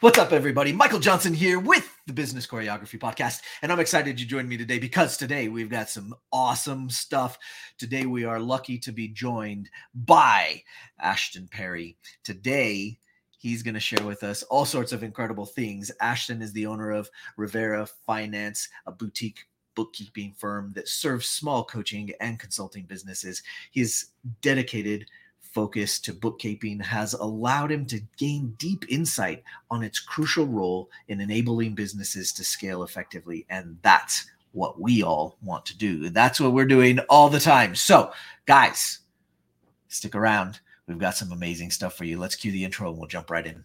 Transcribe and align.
What's 0.00 0.18
up, 0.18 0.32
everybody? 0.32 0.72
Michael 0.72 0.98
Johnson 0.98 1.34
here 1.34 1.60
with 1.60 1.94
the 2.06 2.14
Business 2.14 2.46
Choreography 2.46 2.98
Podcast, 2.98 3.42
and 3.60 3.70
I'm 3.70 3.80
excited 3.80 4.18
you 4.18 4.24
joined 4.24 4.48
me 4.48 4.56
today 4.56 4.78
because 4.78 5.18
today 5.18 5.48
we've 5.48 5.68
got 5.68 5.90
some 5.90 6.14
awesome 6.32 6.88
stuff. 6.88 7.36
Today 7.76 8.06
we 8.06 8.24
are 8.24 8.40
lucky 8.40 8.78
to 8.78 8.92
be 8.92 9.08
joined 9.08 9.68
by 9.94 10.62
Ashton 10.98 11.50
Perry. 11.52 11.98
Today, 12.24 12.98
he's 13.36 13.62
going 13.62 13.74
to 13.74 13.80
share 13.80 14.02
with 14.06 14.22
us 14.22 14.42
all 14.44 14.64
sorts 14.64 14.92
of 14.92 15.02
incredible 15.02 15.44
things. 15.44 15.92
Ashton 16.00 16.40
is 16.40 16.54
the 16.54 16.64
owner 16.64 16.92
of 16.92 17.10
Revera 17.38 17.86
Finance, 18.06 18.70
a 18.86 18.92
boutique 18.92 19.40
bookkeeping 19.74 20.32
firm 20.32 20.72
that 20.76 20.88
serves 20.88 21.28
small 21.28 21.62
coaching 21.62 22.10
and 22.20 22.38
consulting 22.38 22.84
businesses. 22.84 23.42
He 23.70 23.82
is 23.82 24.12
dedicated 24.40 25.04
focus 25.52 25.98
to 26.00 26.12
bookkeeping 26.12 26.80
has 26.80 27.14
allowed 27.14 27.72
him 27.72 27.84
to 27.86 28.00
gain 28.16 28.54
deep 28.58 28.84
insight 28.88 29.42
on 29.70 29.82
its 29.82 29.98
crucial 29.98 30.46
role 30.46 30.90
in 31.08 31.20
enabling 31.20 31.74
businesses 31.74 32.32
to 32.32 32.44
scale 32.44 32.82
effectively. 32.82 33.46
And 33.50 33.76
that's 33.82 34.30
what 34.52 34.80
we 34.80 35.02
all 35.02 35.36
want 35.42 35.66
to 35.66 35.76
do. 35.76 36.10
That's 36.10 36.40
what 36.40 36.52
we're 36.52 36.64
doing 36.64 36.98
all 37.08 37.28
the 37.28 37.40
time. 37.40 37.74
So, 37.74 38.12
guys, 38.46 39.00
stick 39.88 40.14
around. 40.14 40.60
We've 40.86 40.98
got 40.98 41.16
some 41.16 41.32
amazing 41.32 41.70
stuff 41.70 41.96
for 41.96 42.04
you. 42.04 42.18
Let's 42.18 42.34
cue 42.34 42.50
the 42.50 42.64
intro 42.64 42.88
and 42.88 42.98
we'll 42.98 43.06
jump 43.06 43.30
right 43.30 43.46
in. 43.46 43.64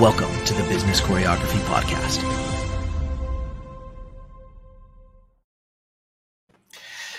Welcome 0.00 0.30
to 0.44 0.54
the 0.54 0.62
Business 0.68 1.00
Choreography 1.00 1.58
Podcast. 1.62 2.22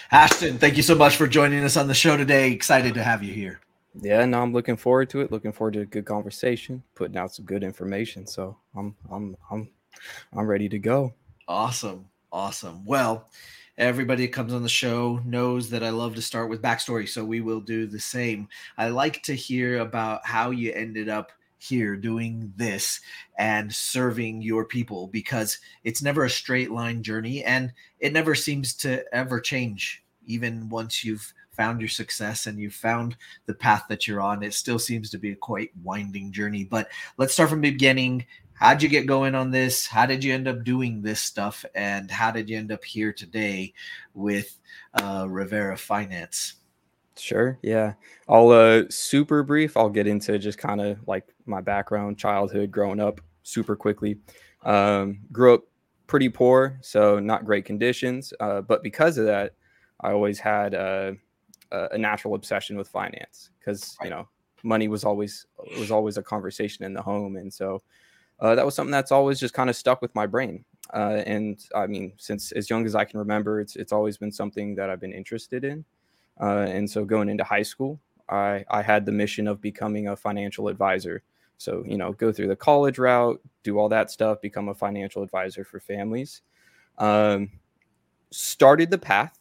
Ashton, 0.10 0.58
thank 0.58 0.78
you 0.78 0.84
so 0.84 0.96
much 0.96 1.18
for 1.18 1.28
joining 1.28 1.62
us 1.66 1.76
on 1.76 1.90
the 1.90 1.94
show 1.94 2.16
today. 2.16 2.54
Excited 2.54 2.94
to 2.94 3.04
have 3.04 3.22
you 3.22 3.34
here. 3.34 3.60
Yeah, 4.02 4.24
no, 4.24 4.42
I'm 4.42 4.54
looking 4.54 4.78
forward 4.78 5.10
to 5.10 5.20
it. 5.20 5.30
Looking 5.30 5.52
forward 5.52 5.74
to 5.74 5.82
a 5.82 5.86
good 5.86 6.06
conversation, 6.06 6.82
putting 6.96 7.18
out 7.18 7.36
some 7.36 7.44
good 7.44 7.66
information. 7.66 8.26
So 8.26 8.56
I'm 8.74 8.96
I'm 9.12 9.36
I'm 9.52 9.70
I'm 10.32 10.48
ready 10.48 10.70
to 10.70 10.80
go. 10.80 11.14
Awesome. 11.50 12.06
Awesome. 12.32 12.86
Well, 12.86 13.30
everybody 13.78 14.26
that 14.26 14.32
comes 14.32 14.54
on 14.54 14.64
the 14.64 14.70
show 14.70 15.20
knows 15.26 15.70
that 15.72 15.84
I 15.84 15.90
love 15.90 16.16
to 16.16 16.22
start 16.22 16.50
with 16.50 16.62
backstory, 16.62 17.10
so 17.10 17.26
we 17.26 17.42
will 17.42 17.60
do 17.60 17.88
the 17.88 18.00
same. 18.00 18.48
I 18.78 18.88
like 18.88 19.22
to 19.24 19.34
hear 19.34 19.80
about 19.80 20.26
how 20.26 20.52
you 20.52 20.72
ended 20.72 21.10
up 21.10 21.34
here 21.60 21.96
doing 21.96 22.52
this 22.56 23.02
and 23.38 23.74
serving 23.74 24.42
your 24.42 24.66
people 24.66 25.08
because 25.08 25.60
it's 25.84 26.02
never 26.02 26.24
a 26.24 26.30
straight 26.30 26.72
line 26.72 27.04
journey 27.04 27.44
and 27.44 27.72
it 28.00 28.14
never 28.14 28.34
seems 28.34 28.74
to 28.74 29.04
ever 29.14 29.40
change 29.40 30.04
even 30.26 30.70
once 30.70 31.04
you've 31.04 31.34
found 31.52 31.82
your 31.82 31.90
success 31.90 32.48
and 32.48 32.58
you've 32.58 32.74
found 32.74 33.18
the 33.46 33.54
path 33.54 33.84
that 33.90 34.08
you're 34.08 34.22
on. 34.22 34.42
It 34.42 34.54
still 34.54 34.80
seems 34.80 35.10
to 35.10 35.18
be 35.18 35.32
a 35.32 35.36
quite 35.36 35.72
winding 35.84 36.32
journey 36.32 36.64
but 36.64 36.88
let's 37.18 37.34
start 37.34 37.50
from 37.50 37.62
the 37.62 37.72
beginning. 37.72 38.26
How'd 38.54 38.82
you 38.82 38.90
get 38.90 39.06
going 39.06 39.36
on 39.36 39.52
this? 39.52 39.86
How 39.86 40.06
did 40.06 40.24
you 40.24 40.34
end 40.34 40.48
up 40.48 40.64
doing 40.64 41.02
this 41.02 41.22
stuff? 41.22 41.66
And 41.76 42.10
how 42.10 42.32
did 42.32 42.50
you 42.50 42.58
end 42.58 42.72
up 42.72 42.84
here 42.84 43.14
today 43.14 43.74
with 44.14 44.58
uh, 44.94 45.26
Revera 45.26 45.78
finance 45.78 46.56
Sure. 47.20 47.60
Yeah. 47.62 47.94
I'll 48.28 48.50
uh 48.50 48.84
super 48.90 49.44
brief. 49.44 49.76
I'll 49.76 49.90
get 49.90 50.08
into 50.08 50.40
just 50.40 50.58
kind 50.58 50.80
of 50.82 50.98
like 51.08 51.26
my 51.46 51.62
background, 51.62 52.18
childhood, 52.18 52.72
growing 52.72 53.00
up 53.00 53.22
super 53.44 53.76
quickly. 53.76 54.18
Um, 54.64 55.20
grew 55.32 55.56
up 55.56 55.64
pretty 56.08 56.30
poor, 56.30 56.78
so 56.82 57.20
not 57.20 57.46
great 57.46 57.66
conditions. 57.66 58.34
Uh, 58.40 58.62
but 58.62 58.84
because 58.84 59.18
of 59.18 59.26
that, 59.26 59.54
I 60.02 60.12
always 60.12 60.40
had 60.40 60.74
uh, 60.76 61.14
a 61.72 61.98
natural 61.98 62.36
obsession 62.36 62.78
with 62.78 62.88
finance 62.88 63.52
because 63.60 63.98
you 64.04 64.10
know 64.10 64.28
money 64.64 64.88
was 64.88 65.04
always 65.04 65.46
was 65.78 65.92
always 65.92 66.18
a 66.18 66.24
conversation 66.24 66.86
in 66.86 66.94
the 66.94 67.02
home, 67.02 67.36
and 67.38 67.54
so 67.54 67.82
uh, 68.40 68.56
that 68.56 68.66
was 68.66 68.76
something 68.76 68.92
that's 68.92 69.12
always 69.12 69.40
just 69.40 69.54
kind 69.54 69.70
of 69.70 69.76
stuck 69.76 70.02
with 70.02 70.14
my 70.16 70.26
brain. 70.28 70.66
Uh, 70.94 71.22
and 71.26 71.60
I 71.76 71.88
mean, 71.88 72.14
since 72.18 72.52
as 72.54 72.70
young 72.70 72.86
as 72.86 72.96
I 72.96 73.06
can 73.06 73.20
remember, 73.20 73.60
it's 73.62 73.76
it's 73.76 73.92
always 73.92 74.18
been 74.18 74.32
something 74.32 74.76
that 74.76 74.90
I've 74.90 75.02
been 75.02 75.14
interested 75.14 75.64
in. 75.66 75.86
Uh, 76.40 76.66
and 76.70 76.90
so 76.90 77.04
going 77.04 77.30
into 77.30 77.44
high 77.44 77.64
school, 77.64 78.00
I, 78.30 78.64
I 78.70 78.82
had 78.82 79.06
the 79.06 79.12
mission 79.12 79.48
of 79.48 79.62
becoming 79.62 80.08
a 80.08 80.16
financial 80.16 80.68
advisor. 80.68 81.24
So, 81.58 81.84
you 81.86 81.98
know, 81.98 82.14
go 82.14 82.32
through 82.32 82.48
the 82.48 82.56
college 82.56 82.98
route, 82.98 83.42
do 83.64 83.78
all 83.78 83.90
that 83.90 84.10
stuff, 84.12 84.42
become 84.42 84.70
a 84.70 84.74
financial 84.74 85.24
advisor 85.24 85.66
for 85.66 85.80
families. 85.80 86.42
Um, 86.98 87.50
started 88.32 88.92
the 88.92 88.98
path, 88.98 89.38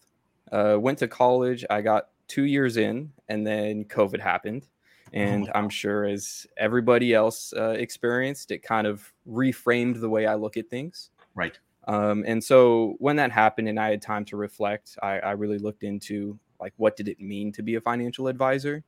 uh, 0.51 0.77
went 0.81 0.99
to 0.99 1.09
college. 1.09 1.65
I 1.71 1.81
got 1.81 2.09
two 2.27 2.45
years 2.45 2.77
in, 2.77 3.13
and 3.29 3.47
then 3.47 3.85
COVID 3.85 4.21
happened. 4.21 4.67
And 5.13 5.49
oh 5.49 5.53
I'm 5.55 5.69
sure, 5.69 6.05
as 6.05 6.47
everybody 6.57 7.15
else 7.15 7.53
uh, 7.57 7.77
experienced, 7.79 8.51
it 8.51 8.63
kind 8.63 8.87
of 8.87 9.13
reframed 9.29 10.01
the 10.01 10.09
way 10.09 10.27
I 10.27 10.35
look 10.35 10.57
at 10.57 10.69
things. 10.69 11.11
Right. 11.35 11.59
Um, 11.87 12.25
and 12.27 12.43
so 12.43 12.97
when 12.99 13.17
that 13.17 13.33
happened 13.33 13.69
and 13.69 13.81
I 13.81 13.91
had 13.91 14.03
time 14.03 14.25
to 14.27 14.37
reflect, 14.37 14.99
I, 15.03 15.21
I 15.21 15.31
really 15.33 15.59
looked 15.59 15.85
into 15.85 16.39
like 16.61 16.75
what 16.77 16.97
did 16.97 17.09
it 17.09 17.21
mean 17.21 17.53
to 17.53 17.63
be 17.63 17.77
a 17.77 17.81
financial 17.81 18.29
advisor? 18.29 18.85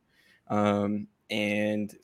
Um, 0.48 1.06
and 1.30 1.94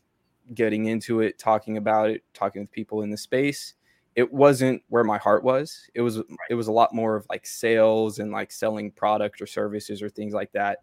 getting 0.54 0.86
into 0.86 1.20
it 1.20 1.38
talking 1.38 1.76
about 1.76 2.08
it 2.08 2.22
talking 2.32 2.62
with 2.62 2.70
people 2.70 3.02
in 3.02 3.10
the 3.10 3.16
space 3.16 3.74
it 4.16 4.32
wasn't 4.32 4.82
where 4.88 5.04
my 5.04 5.18
heart 5.18 5.44
was. 5.44 5.90
It 5.94 6.00
was 6.00 6.22
it 6.48 6.54
was 6.54 6.68
a 6.68 6.72
lot 6.72 6.94
more 6.94 7.16
of 7.16 7.26
like 7.28 7.46
sales 7.46 8.18
and 8.18 8.32
like 8.32 8.50
selling 8.50 8.90
product 8.90 9.42
or 9.42 9.46
services 9.46 10.02
or 10.02 10.08
things 10.08 10.32
like 10.32 10.50
that. 10.52 10.78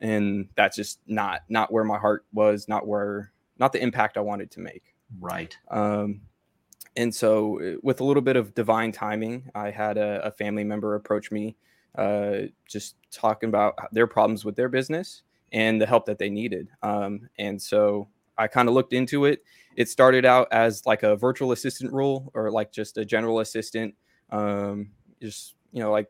And 0.00 0.48
that's 0.56 0.74
just 0.74 1.00
not 1.06 1.42
not 1.50 1.70
where 1.70 1.84
my 1.84 1.98
heart 1.98 2.24
was 2.32 2.66
not 2.66 2.86
where 2.86 3.30
not 3.58 3.72
the 3.72 3.82
impact 3.82 4.16
i 4.16 4.20
wanted 4.20 4.50
to 4.52 4.60
make. 4.60 4.94
Right. 5.20 5.56
Um 5.70 6.22
and 6.96 7.14
so 7.14 7.60
uh, 7.60 7.76
with 7.82 8.00
a 8.00 8.04
little 8.04 8.22
bit 8.22 8.36
of 8.36 8.54
divine 8.54 8.90
timing 8.90 9.50
i 9.54 9.70
had 9.70 9.98
a, 9.98 10.24
a 10.24 10.30
family 10.30 10.64
member 10.64 10.94
approach 10.94 11.30
me 11.30 11.56
uh, 11.98 12.46
just 12.66 12.96
talking 13.10 13.48
about 13.48 13.74
their 13.92 14.06
problems 14.06 14.44
with 14.44 14.56
their 14.56 14.68
business 14.68 15.22
and 15.52 15.80
the 15.80 15.86
help 15.86 16.06
that 16.06 16.18
they 16.18 16.30
needed. 16.30 16.68
Um, 16.82 17.28
and 17.38 17.60
so 17.60 18.08
I 18.36 18.46
kind 18.46 18.68
of 18.68 18.74
looked 18.74 18.92
into 18.92 19.24
it. 19.24 19.42
It 19.76 19.88
started 19.88 20.24
out 20.24 20.48
as 20.52 20.86
like 20.86 21.02
a 21.02 21.16
virtual 21.16 21.52
assistant 21.52 21.92
role 21.92 22.30
or 22.34 22.50
like 22.50 22.72
just 22.72 22.96
a 22.98 23.04
general 23.04 23.40
assistant, 23.40 23.94
um, 24.30 24.90
just, 25.20 25.54
you 25.72 25.82
know, 25.82 25.90
like 25.90 26.08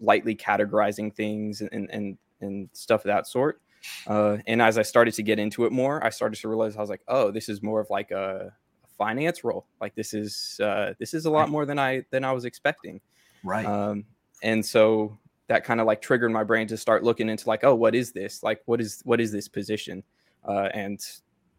lightly 0.00 0.34
categorizing 0.34 1.14
things 1.14 1.60
and, 1.60 1.90
and, 1.90 2.18
and 2.40 2.68
stuff 2.72 3.02
of 3.02 3.08
that 3.08 3.26
sort. 3.26 3.60
Uh, 4.06 4.38
and 4.46 4.62
as 4.62 4.78
I 4.78 4.82
started 4.82 5.14
to 5.14 5.22
get 5.22 5.38
into 5.38 5.64
it 5.64 5.72
more, 5.72 6.04
I 6.04 6.10
started 6.10 6.40
to 6.40 6.48
realize 6.48 6.76
I 6.76 6.80
was 6.80 6.90
like, 6.90 7.02
oh, 7.08 7.30
this 7.30 7.48
is 7.48 7.62
more 7.62 7.80
of 7.80 7.90
like 7.90 8.10
a, 8.10 8.52
finance 8.96 9.44
role. 9.44 9.66
Like 9.80 9.94
this 9.94 10.14
is 10.14 10.60
uh, 10.62 10.94
this 10.98 11.14
is 11.14 11.26
a 11.26 11.30
lot 11.30 11.48
more 11.48 11.66
than 11.66 11.78
I 11.78 12.04
than 12.10 12.24
I 12.24 12.32
was 12.32 12.44
expecting. 12.44 13.00
Right. 13.42 13.66
Um, 13.66 14.04
and 14.42 14.64
so 14.64 15.18
that 15.48 15.64
kind 15.64 15.80
of 15.80 15.86
like 15.86 16.00
triggered 16.00 16.30
my 16.30 16.44
brain 16.44 16.66
to 16.68 16.76
start 16.76 17.04
looking 17.04 17.28
into 17.28 17.48
like 17.48 17.64
oh 17.64 17.74
what 17.74 17.94
is 17.94 18.12
this? 18.12 18.42
Like 18.42 18.62
what 18.66 18.80
is 18.80 19.00
what 19.04 19.20
is 19.20 19.32
this 19.32 19.48
position? 19.48 20.02
Uh, 20.46 20.68
and 20.74 21.00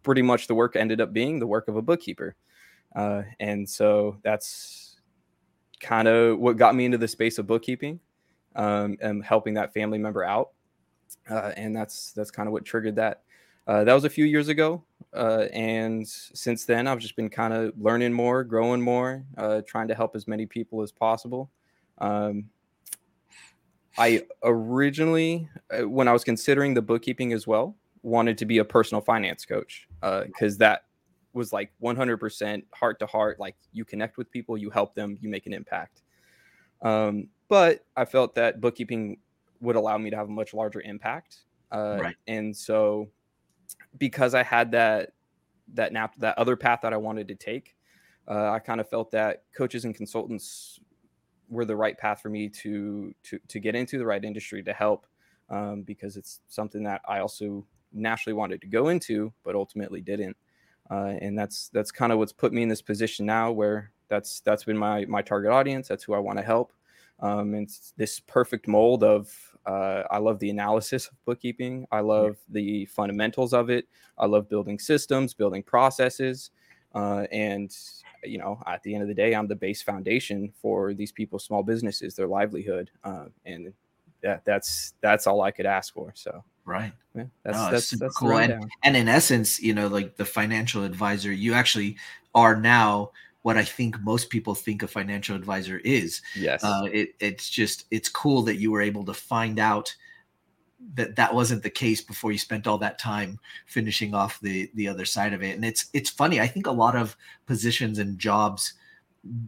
pretty 0.03 0.21
much 0.21 0.47
the 0.47 0.55
work 0.55 0.75
ended 0.75 1.01
up 1.01 1.13
being 1.13 1.39
the 1.39 1.47
work 1.47 1.67
of 1.67 1.75
a 1.75 1.81
bookkeeper. 1.81 2.35
Uh, 2.95 3.23
and 3.39 3.67
so 3.67 4.17
that's 4.23 4.97
kind 5.79 6.07
of 6.07 6.39
what 6.39 6.57
got 6.57 6.75
me 6.75 6.85
into 6.85 6.97
the 6.97 7.07
space 7.07 7.37
of 7.37 7.47
bookkeeping 7.47 7.99
um, 8.55 8.97
and 9.01 9.23
helping 9.25 9.53
that 9.55 9.73
family 9.73 9.97
member 9.97 10.23
out. 10.23 10.51
Uh, 11.29 11.51
and 11.57 11.75
that's 11.75 12.11
that's 12.13 12.31
kind 12.31 12.47
of 12.47 12.53
what 12.53 12.65
triggered 12.65 12.95
that. 12.95 13.23
Uh, 13.67 13.83
that 13.83 13.93
was 13.93 14.05
a 14.05 14.09
few 14.09 14.25
years 14.25 14.47
ago 14.47 14.83
uh, 15.15 15.47
and 15.51 16.07
since 16.07 16.65
then 16.65 16.85
i've 16.85 16.99
just 16.99 17.15
been 17.15 17.31
kind 17.31 17.51
of 17.51 17.73
learning 17.79 18.13
more 18.13 18.43
growing 18.43 18.79
more 18.79 19.25
uh, 19.39 19.59
trying 19.65 19.87
to 19.87 19.95
help 19.95 20.15
as 20.15 20.27
many 20.27 20.45
people 20.45 20.83
as 20.83 20.91
possible. 20.91 21.49
Um, 21.97 22.45
I 23.97 24.23
originally, 24.43 25.49
uh, 25.71 25.87
when 25.87 26.07
I 26.07 26.13
was 26.13 26.23
considering 26.23 26.73
the 26.73 26.81
bookkeeping 26.81 27.33
as 27.33 27.47
well, 27.47 27.75
wanted 28.01 28.37
to 28.37 28.45
be 28.45 28.59
a 28.59 28.65
personal 28.65 29.01
finance 29.01 29.45
coach 29.45 29.87
because 30.01 30.55
uh, 30.55 30.59
that 30.59 30.85
was 31.33 31.51
like 31.51 31.71
100% 31.81 32.63
heart 32.73 32.99
to 32.99 33.05
heart. 33.05 33.39
Like 33.39 33.55
you 33.73 33.85
connect 33.85 34.17
with 34.17 34.31
people, 34.31 34.57
you 34.57 34.69
help 34.69 34.95
them, 34.95 35.17
you 35.21 35.29
make 35.29 35.45
an 35.45 35.53
impact. 35.53 36.01
Um, 36.81 37.29
but 37.47 37.85
I 37.95 38.05
felt 38.05 38.35
that 38.35 38.61
bookkeeping 38.61 39.17
would 39.61 39.75
allow 39.75 39.97
me 39.97 40.09
to 40.09 40.15
have 40.15 40.27
a 40.27 40.31
much 40.31 40.53
larger 40.53 40.81
impact. 40.81 41.39
Uh, 41.71 41.97
right. 42.01 42.15
And 42.27 42.55
so, 42.55 43.09
because 43.97 44.33
I 44.33 44.43
had 44.43 44.71
that 44.71 45.13
that 45.73 45.91
nap 45.91 46.13
that 46.19 46.37
other 46.37 46.55
path 46.55 46.81
that 46.83 46.93
I 46.93 46.97
wanted 46.97 47.27
to 47.29 47.35
take, 47.35 47.75
uh, 48.27 48.51
I 48.51 48.59
kind 48.59 48.79
of 48.79 48.89
felt 48.89 49.11
that 49.11 49.43
coaches 49.55 49.85
and 49.85 49.95
consultants 49.95 50.79
were 51.49 51.65
the 51.65 51.75
right 51.75 51.97
path 51.97 52.21
for 52.21 52.29
me 52.29 52.49
to 52.49 53.13
to 53.23 53.39
to 53.47 53.59
get 53.59 53.75
into 53.75 53.97
the 53.97 54.05
right 54.05 54.23
industry 54.23 54.63
to 54.63 54.73
help 54.73 55.05
um, 55.49 55.83
because 55.83 56.17
it's 56.17 56.41
something 56.47 56.83
that 56.83 57.01
I 57.07 57.19
also 57.19 57.65
naturally 57.93 58.33
wanted 58.33 58.61
to 58.61 58.67
go 58.67 58.89
into, 58.89 59.31
but 59.43 59.55
ultimately 59.55 60.01
didn't. 60.01 60.35
Uh, 60.89 61.13
and 61.21 61.37
that's 61.37 61.69
that's 61.69 61.91
kind 61.91 62.11
of 62.11 62.19
what's 62.19 62.33
put 62.33 62.53
me 62.53 62.61
in 62.61 62.69
this 62.69 62.81
position 62.81 63.25
now, 63.25 63.51
where 63.51 63.91
that's 64.07 64.41
that's 64.41 64.63
been 64.63 64.77
my 64.77 65.05
my 65.05 65.21
target 65.21 65.51
audience. 65.51 65.87
That's 65.87 66.03
who 66.03 66.13
I 66.13 66.19
want 66.19 66.37
to 66.37 66.43
help. 66.45 66.73
Um, 67.19 67.55
it's 67.55 67.93
this 67.97 68.19
perfect 68.19 68.67
mold 68.67 69.03
of 69.03 69.33
uh, 69.65 70.03
I 70.11 70.19
love 70.19 70.37
the 70.39 70.49
analysis 70.49 71.07
of 71.07 71.13
bookkeeping. 71.25 71.87
I 71.91 72.01
love 72.01 72.37
the 72.49 72.85
fundamentals 72.85 73.53
of 73.53 73.69
it. 73.69 73.87
I 74.17 74.27
love 74.27 74.47
building 74.47 74.77
systems, 74.77 75.33
building 75.33 75.63
processes, 75.63 76.51
uh, 76.93 77.25
and 77.31 77.75
you 78.29 78.37
know, 78.37 78.61
at 78.67 78.83
the 78.83 78.93
end 78.93 79.01
of 79.01 79.07
the 79.07 79.13
day, 79.13 79.33
I'm 79.33 79.47
the 79.47 79.55
base 79.55 79.81
foundation 79.81 80.51
for 80.61 80.93
these 80.93 81.11
people's 81.11 81.45
small 81.45 81.63
businesses, 81.63 82.15
their 82.15 82.27
livelihood, 82.27 82.91
uh, 83.03 83.25
and 83.45 83.73
that 84.21 84.43
that's 84.45 84.93
that's 85.01 85.27
all 85.27 85.41
I 85.41 85.51
could 85.51 85.65
ask 85.65 85.93
for. 85.93 86.11
So 86.15 86.43
right, 86.65 86.91
yeah, 87.15 87.25
that's 87.43 87.57
no, 87.57 87.71
that's, 87.71 87.89
that's 87.91 88.17
cool. 88.17 88.37
And, 88.37 88.71
and 88.83 88.97
in 88.97 89.07
essence, 89.07 89.61
you 89.61 89.73
know, 89.73 89.87
like 89.87 90.17
the 90.17 90.25
financial 90.25 90.83
advisor, 90.83 91.31
you 91.31 91.53
actually 91.53 91.97
are 92.33 92.55
now 92.55 93.11
what 93.43 93.57
I 93.57 93.63
think 93.63 94.01
most 94.01 94.29
people 94.29 94.55
think 94.55 94.81
a 94.81 94.87
financial 94.87 95.35
advisor 95.35 95.79
is. 95.83 96.21
Yes, 96.35 96.63
uh, 96.63 96.87
it, 96.91 97.15
it's 97.19 97.49
just 97.49 97.85
it's 97.91 98.09
cool 98.09 98.41
that 98.43 98.55
you 98.55 98.71
were 98.71 98.81
able 98.81 99.05
to 99.05 99.13
find 99.13 99.59
out 99.59 99.95
that 100.95 101.15
that 101.15 101.33
wasn't 101.33 101.63
the 101.63 101.69
case 101.69 102.01
before 102.01 102.31
you 102.31 102.37
spent 102.37 102.67
all 102.67 102.77
that 102.77 102.99
time 102.99 103.39
finishing 103.65 104.13
off 104.13 104.39
the 104.41 104.69
the 104.75 104.87
other 104.87 105.05
side 105.05 105.33
of 105.33 105.43
it. 105.43 105.55
And 105.55 105.65
it's 105.65 105.89
it's 105.93 106.09
funny 106.09 106.39
i 106.39 106.47
think 106.47 106.67
a 106.67 106.71
lot 106.71 106.95
of 106.95 107.15
positions 107.45 107.99
and 107.99 108.19
jobs 108.19 108.73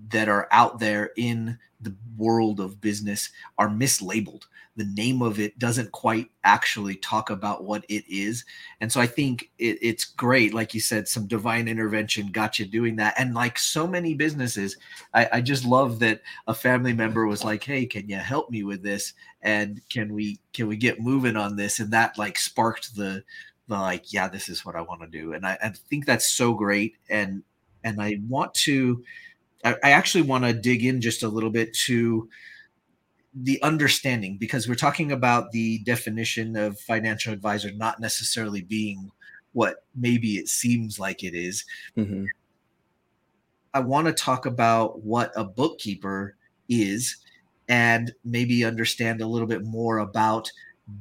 that 0.09 0.27
are 0.29 0.47
out 0.51 0.79
there 0.79 1.11
in 1.17 1.57
the 1.81 1.95
world 2.17 2.59
of 2.59 2.81
business 2.81 3.29
are 3.57 3.69
mislabeled. 3.69 4.43
The 4.75 4.85
name 4.85 5.21
of 5.21 5.39
it 5.39 5.57
doesn't 5.57 5.91
quite 5.91 6.29
actually 6.43 6.95
talk 6.97 7.29
about 7.29 7.63
what 7.63 7.83
it 7.89 8.03
is. 8.07 8.45
And 8.79 8.91
so 8.91 9.01
I 9.01 9.07
think 9.07 9.49
it, 9.57 9.79
it's 9.81 10.05
great. 10.05 10.53
Like 10.53 10.73
you 10.73 10.79
said, 10.79 11.07
some 11.07 11.27
divine 11.27 11.67
intervention 11.67 12.31
got 12.31 12.59
you 12.59 12.65
doing 12.65 12.95
that. 12.97 13.15
And 13.17 13.33
like 13.33 13.57
so 13.57 13.87
many 13.87 14.13
businesses, 14.13 14.77
I, 15.13 15.29
I 15.33 15.41
just 15.41 15.65
love 15.65 15.99
that 15.99 16.21
a 16.47 16.53
family 16.53 16.93
member 16.93 17.25
was 17.25 17.43
like, 17.43 17.63
Hey, 17.63 17.85
can 17.87 18.07
you 18.07 18.17
help 18.17 18.51
me 18.51 18.63
with 18.63 18.83
this? 18.83 19.13
And 19.41 19.81
can 19.89 20.13
we, 20.13 20.39
can 20.53 20.67
we 20.67 20.77
get 20.77 20.99
moving 21.01 21.35
on 21.35 21.55
this? 21.55 21.79
And 21.79 21.91
that 21.91 22.17
like 22.17 22.37
sparked 22.37 22.95
the, 22.95 23.23
the 23.67 23.75
like, 23.75 24.13
yeah, 24.13 24.27
this 24.27 24.47
is 24.47 24.63
what 24.63 24.75
I 24.75 24.81
want 24.81 25.01
to 25.01 25.07
do. 25.07 25.33
And 25.33 25.45
I, 25.45 25.57
I 25.61 25.69
think 25.69 26.05
that's 26.05 26.27
so 26.27 26.53
great. 26.53 26.95
And, 27.09 27.43
and 27.83 28.01
I 28.01 28.19
want 28.27 28.53
to, 28.55 29.03
I, 29.67 29.75
I 29.87 29.91
actually 29.91 30.23
want 30.23 30.45
to 30.45 30.53
dig 30.53 30.83
in 30.83 31.01
just 31.01 31.23
a 31.23 31.27
little 31.27 31.49
bit 31.49 31.73
to 31.85 32.29
the 33.33 33.61
understanding 33.61 34.37
because 34.37 34.67
we're 34.67 34.75
talking 34.75 35.11
about 35.11 35.51
the 35.51 35.79
definition 35.79 36.55
of 36.55 36.79
financial 36.79 37.33
advisor 37.33 37.71
not 37.71 37.99
necessarily 37.99 38.61
being 38.61 39.11
what 39.53 39.83
maybe 39.95 40.37
it 40.37 40.47
seems 40.47 40.99
like 40.99 41.23
it 41.23 41.35
is. 41.35 41.65
Mm-hmm. 41.95 42.25
I 43.73 43.79
want 43.81 44.07
to 44.07 44.13
talk 44.13 44.45
about 44.45 45.03
what 45.03 45.31
a 45.35 45.43
bookkeeper 45.43 46.35
is 46.69 47.17
and 47.67 48.13
maybe 48.23 48.63
understand 48.63 49.21
a 49.21 49.27
little 49.27 49.47
bit 49.47 49.63
more 49.63 49.99
about 49.99 50.51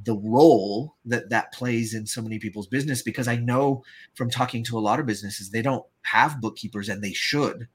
the 0.04 0.16
role 0.16 0.96
that 1.04 1.30
that 1.30 1.52
plays 1.52 1.94
in 1.94 2.06
so 2.06 2.20
many 2.20 2.38
people's 2.38 2.66
business 2.66 3.02
because 3.02 3.28
I 3.28 3.36
know 3.36 3.84
from 4.14 4.28
talking 4.28 4.64
to 4.64 4.76
a 4.76 4.80
lot 4.80 4.98
of 4.98 5.06
businesses 5.06 5.50
they 5.50 5.62
don't 5.62 5.84
have 6.02 6.40
bookkeepers 6.40 6.88
and 6.88 7.02
they 7.02 7.12
should 7.12 7.68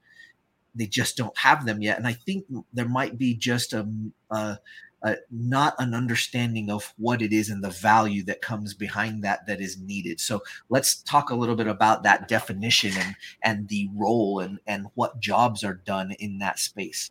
they 0.74 0.86
just 0.86 1.16
don't 1.16 1.36
have 1.36 1.66
them 1.66 1.82
yet. 1.82 1.98
And 1.98 2.06
I 2.06 2.12
think 2.12 2.44
there 2.72 2.88
might 2.88 3.18
be 3.18 3.34
just 3.34 3.72
a, 3.72 3.86
a, 4.30 4.58
a, 5.02 5.16
not 5.30 5.74
an 5.78 5.94
understanding 5.94 6.70
of 6.70 6.92
what 6.96 7.22
it 7.22 7.32
is 7.32 7.50
and 7.50 7.62
the 7.62 7.70
value 7.70 8.22
that 8.24 8.40
comes 8.40 8.74
behind 8.74 9.22
that 9.24 9.46
that 9.46 9.60
is 9.60 9.78
needed. 9.78 10.20
So 10.20 10.42
let's 10.68 11.02
talk 11.02 11.30
a 11.30 11.34
little 11.34 11.56
bit 11.56 11.66
about 11.66 12.02
that 12.04 12.28
definition 12.28 12.92
and 12.96 13.16
and 13.42 13.68
the 13.68 13.88
role 13.94 14.40
and 14.40 14.58
and 14.66 14.86
what 14.94 15.20
jobs 15.20 15.64
are 15.64 15.74
done 15.74 16.12
in 16.18 16.38
that 16.38 16.58
space. 16.58 17.10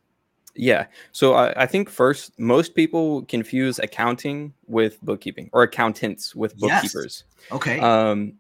Yeah. 0.56 0.88
So 1.12 1.34
I, 1.34 1.64
I 1.64 1.66
think 1.66 1.90
first, 1.90 2.38
most 2.38 2.76
people 2.76 3.24
confuse 3.24 3.80
accounting 3.80 4.54
with 4.68 5.02
bookkeeping 5.02 5.50
or 5.54 5.64
accountants 5.64 6.36
with 6.36 6.58
bookkeepers. 6.58 7.24
Yes. 7.38 7.52
Okay. 7.52 7.80
Um, 7.80 8.34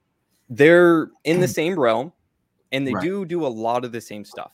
they're 0.49 1.09
in 1.23 1.39
the 1.39 1.47
same 1.59 1.79
realm 1.79 2.11
and 2.71 2.85
they 2.85 2.93
right. 2.93 3.03
do 3.03 3.25
do 3.25 3.45
a 3.45 3.47
lot 3.47 3.85
of 3.85 3.91
the 3.91 4.01
same 4.01 4.25
stuff. 4.25 4.51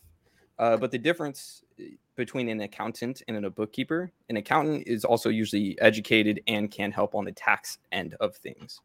Uh, 0.59 0.77
but 0.77 0.92
the 0.92 0.98
difference 0.98 1.63
eh, 1.80 1.89
between 2.15 2.50
an 2.50 2.62
accountant 2.62 3.21
and 3.27 3.45
a 3.45 3.50
bookkeeper, 3.50 4.12
an 4.30 4.38
accountant 4.38 4.88
is 4.88 5.06
also 5.06 5.30
usually 5.30 5.80
educated 5.80 6.42
and 6.48 6.71
can 6.71 6.92
help 6.92 7.13
on 7.15 7.25
the 7.25 7.31
tax 7.31 7.77
end 7.92 8.15
of 8.19 8.36
things. 8.36 8.81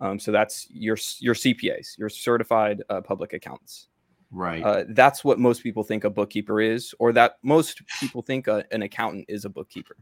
Um, 0.00 0.18
so 0.18 0.30
that's 0.30 0.66
your 0.70 0.98
your 1.18 1.34
CPAs, 1.34 1.96
your 1.98 2.10
certified 2.10 2.82
uh, 2.90 3.00
public 3.00 3.32
accountants. 3.32 3.88
Right. 4.30 4.62
Uh, 4.62 4.84
that's 4.88 5.24
what 5.24 5.38
most 5.38 5.62
people 5.62 5.82
think 5.82 6.04
a 6.04 6.10
bookkeeper 6.10 6.60
is, 6.60 6.94
or 6.98 7.12
that 7.12 7.38
most 7.42 7.82
people 8.00 8.22
think 8.22 8.48
a, 8.48 8.64
an 8.72 8.82
accountant 8.82 9.24
is 9.28 9.44
a 9.44 9.48
bookkeeper. 9.48 9.96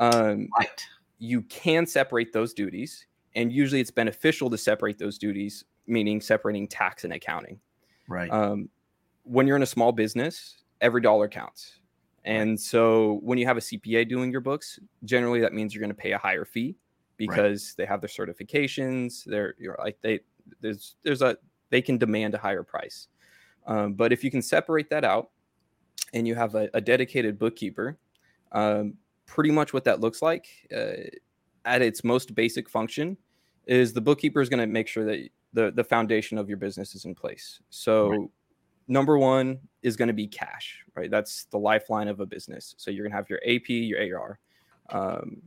Um, 0.00 0.48
right. 0.58 0.84
You 1.18 1.42
can 1.42 1.86
separate 1.86 2.32
those 2.32 2.54
duties, 2.54 3.06
and 3.36 3.52
usually 3.52 3.80
it's 3.80 3.90
beneficial 3.90 4.50
to 4.50 4.58
separate 4.58 4.98
those 4.98 5.18
duties, 5.18 5.64
meaning 5.86 6.20
separating 6.20 6.66
tax 6.66 7.04
and 7.04 7.12
accounting. 7.12 7.60
Right. 8.08 8.30
Um, 8.30 8.68
when 9.30 9.46
you're 9.46 9.56
in 9.56 9.62
a 9.62 9.66
small 9.66 9.92
business, 9.92 10.56
every 10.80 11.00
dollar 11.00 11.28
counts. 11.28 11.78
And 12.24 12.60
so 12.60 13.20
when 13.22 13.38
you 13.38 13.46
have 13.46 13.56
a 13.56 13.60
CPA 13.60 14.08
doing 14.08 14.32
your 14.32 14.40
books, 14.40 14.80
generally 15.04 15.40
that 15.40 15.52
means 15.52 15.72
you're 15.72 15.80
going 15.80 15.94
to 15.94 15.94
pay 15.94 16.12
a 16.12 16.18
higher 16.18 16.44
fee 16.44 16.76
because 17.16 17.74
right. 17.78 17.82
they 17.82 17.88
have 17.88 18.00
their 18.00 18.08
certifications. 18.08 19.24
They're 19.24 19.54
you're 19.58 19.76
like 19.78 19.98
they 20.02 20.20
there's 20.60 20.96
there's 21.04 21.22
a 21.22 21.36
they 21.70 21.80
can 21.80 21.96
demand 21.96 22.34
a 22.34 22.38
higher 22.38 22.64
price. 22.64 23.06
Um, 23.66 23.94
but 23.94 24.12
if 24.12 24.24
you 24.24 24.32
can 24.32 24.42
separate 24.42 24.90
that 24.90 25.04
out 25.04 25.30
and 26.12 26.26
you 26.26 26.34
have 26.34 26.56
a, 26.56 26.68
a 26.74 26.80
dedicated 26.80 27.38
bookkeeper, 27.38 27.98
um, 28.52 28.94
pretty 29.26 29.52
much 29.52 29.72
what 29.72 29.84
that 29.84 30.00
looks 30.00 30.22
like 30.22 30.48
uh, 30.76 31.08
at 31.64 31.82
its 31.82 32.02
most 32.02 32.34
basic 32.34 32.68
function 32.68 33.16
is 33.66 33.92
the 33.92 34.00
bookkeeper 34.00 34.40
is 34.40 34.48
going 34.48 34.60
to 34.60 34.66
make 34.66 34.88
sure 34.88 35.04
that 35.04 35.28
the 35.52 35.70
the 35.70 35.84
foundation 35.84 36.36
of 36.36 36.48
your 36.48 36.58
business 36.58 36.96
is 36.96 37.04
in 37.04 37.14
place. 37.14 37.60
So 37.70 38.08
right 38.08 38.30
number 38.90 39.16
one 39.16 39.58
is 39.82 39.96
going 39.96 40.08
to 40.08 40.14
be 40.14 40.26
cash, 40.26 40.82
right? 40.94 41.10
That's 41.10 41.44
the 41.44 41.58
lifeline 41.58 42.08
of 42.08 42.20
a 42.20 42.26
business. 42.26 42.74
So 42.76 42.90
you're 42.90 43.04
going 43.04 43.12
to 43.12 43.16
have 43.16 43.30
your 43.30 43.40
AP, 43.46 43.68
your 43.68 44.18
AR, 44.18 44.38
um, 44.90 45.40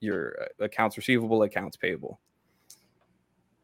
your 0.00 0.36
uh, 0.40 0.64
accounts 0.64 0.96
receivable, 0.96 1.42
accounts 1.42 1.76
payable. 1.76 2.20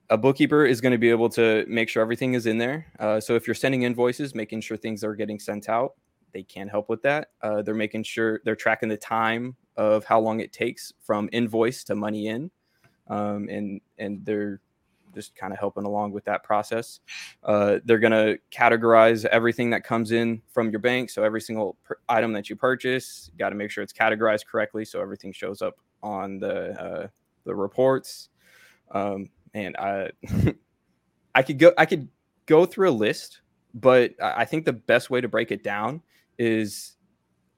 A 0.08 0.16
bookkeeper 0.16 0.64
is 0.64 0.80
going 0.80 0.92
to 0.92 0.98
be 0.98 1.10
able 1.10 1.28
to 1.30 1.64
make 1.68 1.88
sure 1.88 2.00
everything 2.00 2.34
is 2.34 2.46
in 2.46 2.58
there. 2.58 2.86
Uh, 2.98 3.20
so 3.20 3.34
if 3.34 3.46
you're 3.46 3.54
sending 3.54 3.82
invoices, 3.82 4.34
making 4.34 4.62
sure 4.62 4.76
things 4.76 5.04
are 5.04 5.14
getting 5.14 5.38
sent 5.38 5.68
out, 5.68 5.94
they 6.32 6.42
can 6.42 6.68
help 6.68 6.88
with 6.88 7.02
that. 7.02 7.30
Uh, 7.42 7.62
they're 7.62 7.74
making 7.74 8.04
sure 8.04 8.40
they're 8.44 8.56
tracking 8.56 8.88
the 8.88 8.96
time 8.96 9.56
of 9.76 10.04
how 10.04 10.20
long 10.20 10.40
it 10.40 10.52
takes 10.52 10.92
from 11.00 11.28
invoice 11.32 11.84
to 11.84 11.94
money 11.94 12.28
in, 12.28 12.50
um, 13.08 13.48
and 13.48 13.80
and 13.98 14.24
they're 14.24 14.60
just 15.16 15.34
kind 15.34 15.52
of 15.52 15.58
helping 15.58 15.84
along 15.84 16.12
with 16.12 16.24
that 16.26 16.44
process. 16.44 17.00
Uh, 17.42 17.78
they're 17.84 17.98
going 17.98 18.12
to 18.12 18.38
categorize 18.52 19.24
everything 19.24 19.70
that 19.70 19.82
comes 19.82 20.12
in 20.12 20.42
from 20.52 20.70
your 20.70 20.78
bank. 20.78 21.08
So 21.10 21.24
every 21.24 21.40
single 21.40 21.76
item 22.08 22.32
that 22.34 22.50
you 22.50 22.54
purchase, 22.54 23.30
you 23.32 23.38
got 23.38 23.48
to 23.48 23.56
make 23.56 23.70
sure 23.70 23.82
it's 23.82 23.92
categorized 23.92 24.46
correctly 24.46 24.84
so 24.84 25.00
everything 25.00 25.32
shows 25.32 25.62
up 25.62 25.74
on 26.02 26.38
the 26.38 26.80
uh, 26.80 27.06
the 27.44 27.54
reports. 27.54 28.28
Um, 28.90 29.30
and 29.54 29.74
I 29.78 30.10
I 31.34 31.42
could 31.42 31.58
go 31.58 31.72
I 31.78 31.86
could 31.86 32.08
go 32.44 32.66
through 32.66 32.90
a 32.90 32.92
list, 32.92 33.40
but 33.74 34.12
I 34.22 34.44
think 34.44 34.66
the 34.66 34.74
best 34.74 35.10
way 35.10 35.20
to 35.20 35.28
break 35.28 35.50
it 35.50 35.64
down 35.64 36.02
is 36.38 36.96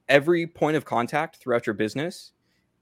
every 0.07 0.47
point 0.47 0.77
of 0.77 0.85
contact 0.85 1.37
throughout 1.37 1.67
your 1.67 1.73
business 1.73 2.31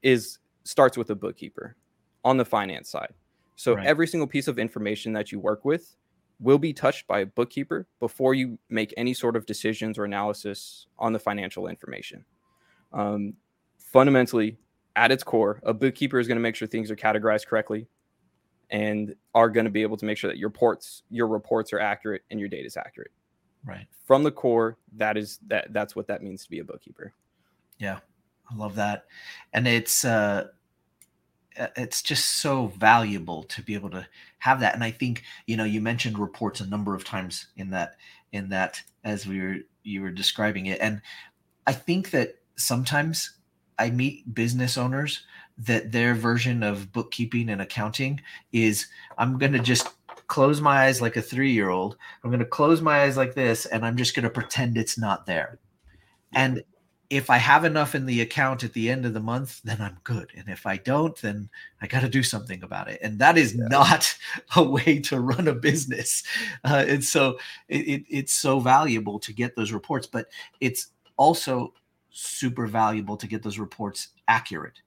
is 0.02 0.38
starts 0.62 0.96
with 0.96 1.10
a 1.10 1.14
bookkeeper 1.16 1.76
on 2.24 2.36
the 2.36 2.44
finance 2.44 2.90
side. 2.90 3.14
So 3.58 3.74
right. 3.74 3.84
every 3.84 4.06
single 4.06 4.28
piece 4.28 4.46
of 4.46 4.56
information 4.56 5.12
that 5.14 5.32
you 5.32 5.40
work 5.40 5.64
with 5.64 5.96
will 6.38 6.58
be 6.58 6.72
touched 6.72 7.08
by 7.08 7.20
a 7.20 7.26
bookkeeper 7.26 7.88
before 7.98 8.32
you 8.32 8.56
make 8.70 8.94
any 8.96 9.12
sort 9.12 9.34
of 9.34 9.46
decisions 9.46 9.98
or 9.98 10.04
analysis 10.04 10.86
on 10.96 11.12
the 11.12 11.18
financial 11.18 11.66
information. 11.66 12.24
Um, 12.92 13.34
fundamentally, 13.76 14.58
at 14.94 15.10
its 15.10 15.24
core, 15.24 15.60
a 15.64 15.74
bookkeeper 15.74 16.20
is 16.20 16.28
going 16.28 16.36
to 16.36 16.40
make 16.40 16.54
sure 16.54 16.68
things 16.68 16.88
are 16.88 16.94
categorized 16.94 17.48
correctly 17.48 17.88
and 18.70 19.16
are 19.34 19.50
going 19.50 19.64
to 19.64 19.72
be 19.72 19.82
able 19.82 19.96
to 19.96 20.04
make 20.04 20.18
sure 20.18 20.30
that 20.30 20.38
your 20.38 20.50
reports 20.50 21.02
your 21.10 21.26
reports 21.26 21.72
are 21.72 21.80
accurate 21.80 22.22
and 22.30 22.38
your 22.38 22.48
data 22.48 22.64
is 22.64 22.76
accurate. 22.76 23.10
Right. 23.64 23.88
From 24.06 24.22
the 24.22 24.30
core, 24.30 24.78
that 24.94 25.16
is 25.16 25.40
that 25.48 25.72
that's 25.72 25.96
what 25.96 26.06
that 26.06 26.22
means 26.22 26.44
to 26.44 26.50
be 26.50 26.60
a 26.60 26.64
bookkeeper. 26.64 27.12
Yeah. 27.80 27.98
I 28.50 28.54
love 28.54 28.76
that. 28.76 29.06
And 29.52 29.66
it's 29.66 30.04
uh 30.04 30.08
uh, 30.08 30.44
Uh, 31.58 31.68
it's 31.76 32.02
just 32.02 32.40
so 32.40 32.68
valuable 32.68 33.42
to 33.44 33.62
be 33.62 33.74
able 33.74 33.90
to 33.90 34.06
have 34.38 34.60
that. 34.60 34.74
And 34.74 34.84
i 34.84 34.90
think 34.90 35.22
you 35.46 35.56
know 35.56 35.64
you 35.64 35.80
mentioned 35.80 36.18
reports 36.18 36.60
a 36.60 36.66
number 36.66 36.94
of 36.94 37.04
times 37.04 37.46
in 37.56 37.70
that 37.70 37.96
in 38.32 38.48
that 38.50 38.82
as 39.04 39.26
we 39.26 39.40
were 39.40 39.56
you 39.82 40.02
were 40.02 40.10
describing 40.10 40.66
it. 40.66 40.80
And 40.80 41.00
i 41.66 41.72
think 41.72 42.10
that 42.10 42.36
sometimes 42.56 43.32
i 43.78 43.90
meet 43.90 44.34
business 44.34 44.76
owners 44.76 45.24
that 45.58 45.92
their 45.92 46.14
version 46.14 46.62
of 46.62 46.92
bookkeeping 46.92 47.48
and 47.48 47.60
accounting 47.60 48.20
is 48.52 48.86
i'm 49.16 49.38
going 49.38 49.52
to 49.52 49.58
just 49.58 49.88
close 50.26 50.60
my 50.60 50.84
eyes 50.84 51.00
like 51.00 51.16
a 51.16 51.22
3-year-old 51.22 51.96
i'm 52.22 52.30
going 52.30 52.38
to 52.40 52.46
close 52.46 52.80
my 52.82 53.02
eyes 53.02 53.16
like 53.16 53.34
this 53.34 53.66
and 53.66 53.84
i'm 53.84 53.96
just 53.96 54.14
going 54.14 54.24
to 54.24 54.30
pretend 54.30 54.76
it's 54.76 54.98
not 54.98 55.26
there. 55.26 55.58
And 56.34 56.62
if 57.10 57.30
I 57.30 57.38
have 57.38 57.64
enough 57.64 57.94
in 57.94 58.04
the 58.04 58.20
account 58.20 58.64
at 58.64 58.74
the 58.74 58.90
end 58.90 59.06
of 59.06 59.14
the 59.14 59.20
month, 59.20 59.62
then 59.64 59.80
I'm 59.80 59.96
good. 60.04 60.30
And 60.36 60.48
if 60.48 60.66
I 60.66 60.76
don't, 60.76 61.16
then 61.22 61.48
I 61.80 61.86
got 61.86 62.00
to 62.00 62.08
do 62.08 62.22
something 62.22 62.62
about 62.62 62.88
it. 62.88 63.00
And 63.02 63.18
that 63.18 63.38
is 63.38 63.54
yeah. 63.54 63.66
not 63.68 64.14
a 64.56 64.62
way 64.62 64.98
to 65.00 65.20
run 65.20 65.48
a 65.48 65.54
business. 65.54 66.22
Uh, 66.64 66.84
and 66.86 67.02
so 67.02 67.38
it, 67.68 67.88
it, 67.88 68.04
it's 68.10 68.32
so 68.32 68.60
valuable 68.60 69.18
to 69.20 69.32
get 69.32 69.56
those 69.56 69.72
reports, 69.72 70.06
but 70.06 70.26
it's 70.60 70.88
also 71.16 71.72
super 72.10 72.66
valuable 72.66 73.16
to 73.16 73.26
get 73.26 73.42
those 73.42 73.58
reports 73.58 74.08
accurate. 74.26 74.80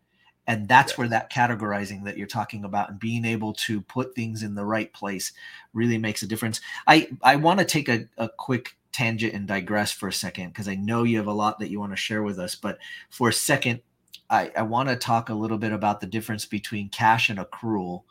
And 0.47 0.67
that's 0.67 0.97
where 0.97 1.07
that 1.07 1.31
categorizing 1.31 2.03
that 2.03 2.17
you're 2.17 2.27
talking 2.27 2.65
about 2.65 2.89
and 2.89 2.99
being 2.99 3.25
able 3.25 3.53
to 3.53 3.79
put 3.81 4.13
things 4.15 4.43
in 4.43 4.53
the 4.53 4.65
right 4.65 4.91
place 4.91 5.31
really 5.73 5.97
makes 5.97 6.23
a 6.23 6.27
difference. 6.27 6.61
I, 6.87 7.09
I 7.21 7.35
want 7.35 7.59
to 7.59 7.65
take 7.65 7.89
a, 7.89 8.07
a 8.17 8.27
quick 8.27 8.75
tangent 8.91 9.33
and 9.33 9.47
digress 9.47 9.91
for 9.91 10.07
a 10.07 10.13
second 10.13 10.49
because 10.49 10.67
I 10.67 10.75
know 10.75 11.03
you 11.03 11.17
have 11.17 11.27
a 11.27 11.33
lot 11.33 11.59
that 11.59 11.69
you 11.69 11.79
want 11.79 11.91
to 11.91 11.97
share 11.97 12.23
with 12.23 12.39
us. 12.39 12.55
But 12.55 12.79
for 13.09 13.29
a 13.29 13.33
second, 13.33 13.81
I, 14.29 14.51
I 14.55 14.61
want 14.63 14.89
to 14.89 14.95
talk 14.95 15.29
a 15.29 15.33
little 15.33 15.57
bit 15.57 15.73
about 15.73 15.99
the 15.99 16.07
difference 16.07 16.45
between 16.45 16.89
cash 16.89 17.29
and 17.29 17.39
accrual 17.39 18.03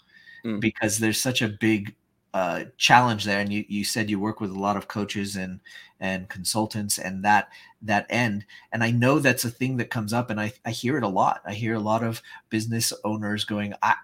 mm. 0.45 0.61
because 0.61 0.99
there's 0.99 1.21
such 1.21 1.43
a 1.43 1.49
big 1.49 1.95
uh, 2.35 2.65
challenge 2.77 3.25
there. 3.25 3.41
And 3.41 3.53
you, 3.53 3.65
you 3.69 3.85
said 3.85 4.11
you 4.11 4.21
work 4.21 4.41
with 4.41 4.51
a 4.51 4.59
lot 4.59 4.77
of 4.77 4.89
coaches 4.89 5.37
and 5.37 5.61
and 5.99 6.29
consultants 6.31 6.99
and 6.99 7.25
that 7.25 7.49
that 7.83 8.07
end. 8.09 8.47
And 8.73 8.83
I 8.83 8.91
know 8.91 9.19
that's 9.19 9.45
a 9.45 9.51
thing 9.51 9.77
that 9.79 9.91
comes 9.91 10.13
up, 10.13 10.31
and 10.31 10.41
I, 10.41 10.53
I 10.65 10.71
hear 10.71 10.97
it 10.97 11.05
a 11.05 11.09
lot. 11.09 11.43
I 11.45 11.53
hear 11.53 11.75
a 11.75 11.81
lot 11.81 12.03
of 12.03 12.23
business 12.49 12.93
owners 13.05 13.45
going, 13.45 13.75
I 13.83 13.97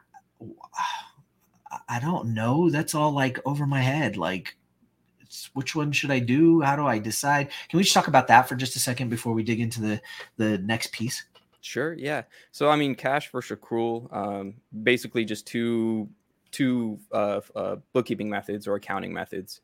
I 1.88 2.00
don't 2.00 2.34
know. 2.34 2.70
That's 2.70 2.94
all 2.94 3.12
like 3.12 3.38
over 3.44 3.66
my 3.66 3.80
head. 3.80 4.16
Like 4.16 4.56
which 5.56 5.74
one 5.74 5.90
should 5.90 6.10
I 6.10 6.18
do? 6.18 6.60
How 6.60 6.76
do 6.76 6.86
I 6.86 6.98
decide? 6.98 7.48
Can 7.70 7.78
we 7.78 7.82
just 7.82 7.94
talk 7.94 8.08
about 8.08 8.28
that 8.28 8.46
for 8.46 8.56
just 8.56 8.76
a 8.76 8.78
second 8.78 9.08
before 9.08 9.32
we 9.32 9.42
dig 9.42 9.58
into 9.58 9.80
the 9.80 10.00
the 10.36 10.58
next 10.58 10.92
piece? 10.92 11.24
Sure. 11.62 11.94
Yeah. 11.94 12.24
So 12.52 12.68
I 12.68 12.76
mean, 12.76 12.94
cash 12.94 13.32
versus 13.32 13.58
accrual, 13.58 14.14
um, 14.14 14.54
basically 14.82 15.24
just 15.24 15.46
two 15.46 16.10
two 16.50 16.98
uh, 17.10 17.40
uh, 17.54 17.76
bookkeeping 17.94 18.28
methods 18.28 18.68
or 18.68 18.74
accounting 18.74 19.14
methods. 19.14 19.62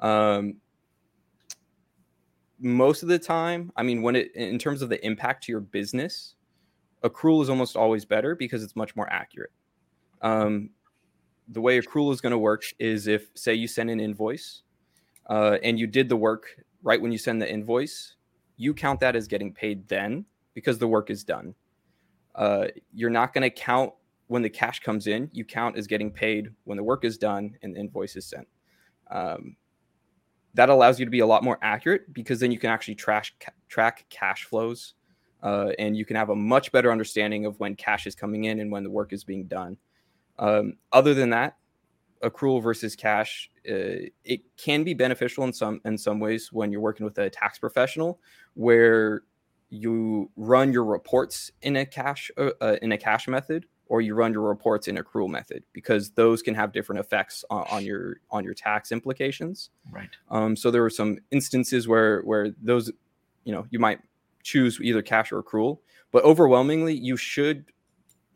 Um, 0.00 0.58
most 2.60 3.02
of 3.02 3.08
the 3.08 3.18
time, 3.18 3.72
I 3.76 3.82
mean, 3.82 4.00
when 4.00 4.14
it 4.14 4.32
in 4.36 4.60
terms 4.60 4.80
of 4.80 4.90
the 4.90 5.04
impact 5.04 5.42
to 5.44 5.52
your 5.52 5.60
business, 5.60 6.36
accrual 7.02 7.42
is 7.42 7.50
almost 7.50 7.76
always 7.76 8.04
better 8.04 8.36
because 8.36 8.62
it's 8.62 8.76
much 8.76 8.94
more 8.94 9.12
accurate. 9.12 9.50
Um, 10.22 10.70
the 11.48 11.60
way 11.60 11.80
accrual 11.80 12.12
is 12.12 12.20
going 12.20 12.30
to 12.30 12.38
work 12.38 12.62
is 12.78 13.08
if, 13.08 13.28
say, 13.34 13.54
you 13.54 13.66
send 13.66 13.90
an 13.90 13.98
invoice 13.98 14.62
uh, 15.28 15.58
and 15.62 15.78
you 15.78 15.86
did 15.86 16.08
the 16.08 16.16
work 16.16 16.46
right 16.82 17.00
when 17.00 17.12
you 17.12 17.18
send 17.18 17.40
the 17.40 17.50
invoice, 17.50 18.16
you 18.56 18.74
count 18.74 19.00
that 19.00 19.16
as 19.16 19.26
getting 19.26 19.52
paid 19.52 19.88
then 19.88 20.24
because 20.54 20.78
the 20.78 20.88
work 20.88 21.10
is 21.10 21.24
done. 21.24 21.54
Uh, 22.34 22.66
you're 22.92 23.10
not 23.10 23.32
going 23.32 23.42
to 23.42 23.50
count 23.50 23.92
when 24.26 24.42
the 24.42 24.50
cash 24.50 24.80
comes 24.80 25.06
in. 25.06 25.30
You 25.32 25.44
count 25.44 25.76
as 25.76 25.86
getting 25.86 26.10
paid 26.10 26.50
when 26.64 26.76
the 26.76 26.84
work 26.84 27.04
is 27.04 27.18
done 27.18 27.56
and 27.62 27.74
the 27.74 27.80
invoice 27.80 28.16
is 28.16 28.26
sent. 28.26 28.48
Um, 29.10 29.56
that 30.54 30.68
allows 30.68 30.98
you 30.98 31.04
to 31.04 31.10
be 31.10 31.20
a 31.20 31.26
lot 31.26 31.44
more 31.44 31.58
accurate 31.62 32.12
because 32.12 32.40
then 32.40 32.52
you 32.52 32.58
can 32.58 32.70
actually 32.70 32.94
trash, 32.94 33.34
ca- 33.40 33.52
track 33.68 34.06
cash 34.10 34.44
flows 34.44 34.94
uh, 35.42 35.72
and 35.78 35.96
you 35.96 36.04
can 36.04 36.16
have 36.16 36.30
a 36.30 36.36
much 36.36 36.70
better 36.72 36.92
understanding 36.92 37.46
of 37.46 37.58
when 37.58 37.74
cash 37.74 38.06
is 38.06 38.14
coming 38.14 38.44
in 38.44 38.60
and 38.60 38.70
when 38.70 38.84
the 38.84 38.90
work 38.90 39.12
is 39.12 39.24
being 39.24 39.44
done. 39.44 39.76
Um, 40.38 40.74
other 40.92 41.14
than 41.14 41.30
that, 41.30 41.56
accrual 42.22 42.62
versus 42.62 42.96
cash 42.96 43.50
uh, 43.68 44.06
it 44.24 44.40
can 44.56 44.84
be 44.84 44.94
beneficial 44.94 45.44
in 45.44 45.52
some 45.52 45.80
in 45.84 45.98
some 45.98 46.20
ways 46.20 46.50
when 46.52 46.70
you're 46.70 46.80
working 46.80 47.04
with 47.04 47.18
a 47.18 47.30
tax 47.30 47.58
professional 47.58 48.20
where 48.54 49.22
you 49.70 50.30
run 50.36 50.72
your 50.72 50.84
reports 50.84 51.50
in 51.62 51.76
a 51.76 51.86
cash 51.86 52.30
uh, 52.36 52.50
uh, 52.60 52.76
in 52.82 52.92
a 52.92 52.98
cash 52.98 53.26
method 53.26 53.66
or 53.86 54.00
you 54.00 54.14
run 54.14 54.32
your 54.32 54.42
reports 54.42 54.88
in 54.88 54.96
accrual 54.96 55.28
method 55.28 55.62
because 55.72 56.10
those 56.12 56.40
can 56.40 56.54
have 56.54 56.72
different 56.72 57.00
effects 57.00 57.44
on, 57.50 57.66
on 57.70 57.84
your 57.84 58.16
on 58.30 58.44
your 58.44 58.54
tax 58.54 58.92
implications. 58.92 59.70
Right. 59.90 60.08
Um, 60.30 60.56
so 60.56 60.70
there 60.70 60.82
were 60.82 60.90
some 60.90 61.18
instances 61.30 61.88
where 61.88 62.22
where 62.22 62.50
those 62.62 62.90
you 63.44 63.52
know 63.52 63.66
you 63.70 63.78
might 63.78 64.00
choose 64.42 64.78
either 64.82 65.02
cash 65.02 65.30
or 65.30 65.42
accrual 65.42 65.78
but 66.10 66.24
overwhelmingly 66.24 66.94
you 66.94 67.16
should 67.16 67.66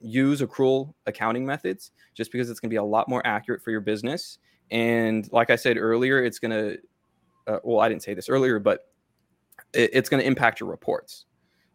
use 0.07 0.41
accrual 0.41 0.95
accounting 1.07 1.45
methods 1.45 1.91
just 2.15 2.31
because 2.31 2.49
it's 2.49 2.61
going 2.61 2.71
to 2.71 2.73
be 2.73 2.79
a 2.79 2.85
lot 2.85 3.09
more 3.09 3.27
accurate 3.27 3.63
for 3.63 3.71
your 3.71 3.81
business. 3.81 4.39
And 4.71 5.29
like 5.33 5.51
I 5.51 5.57
said 5.57 5.77
earlier, 5.77 6.23
it's 6.23 6.39
going 6.39 6.53
to, 6.53 6.79
uh, 7.47 7.59
well, 7.65 7.81
I 7.81 7.89
didn't 7.89 8.03
say 8.03 8.15
this 8.15 8.29
earlier, 8.29 8.59
but 8.59 8.89
it, 9.73 9.91
it's 9.93 10.09
going 10.09 10.21
to 10.21 10.27
impact 10.27 10.61
your 10.61 10.69
reports. 10.69 11.25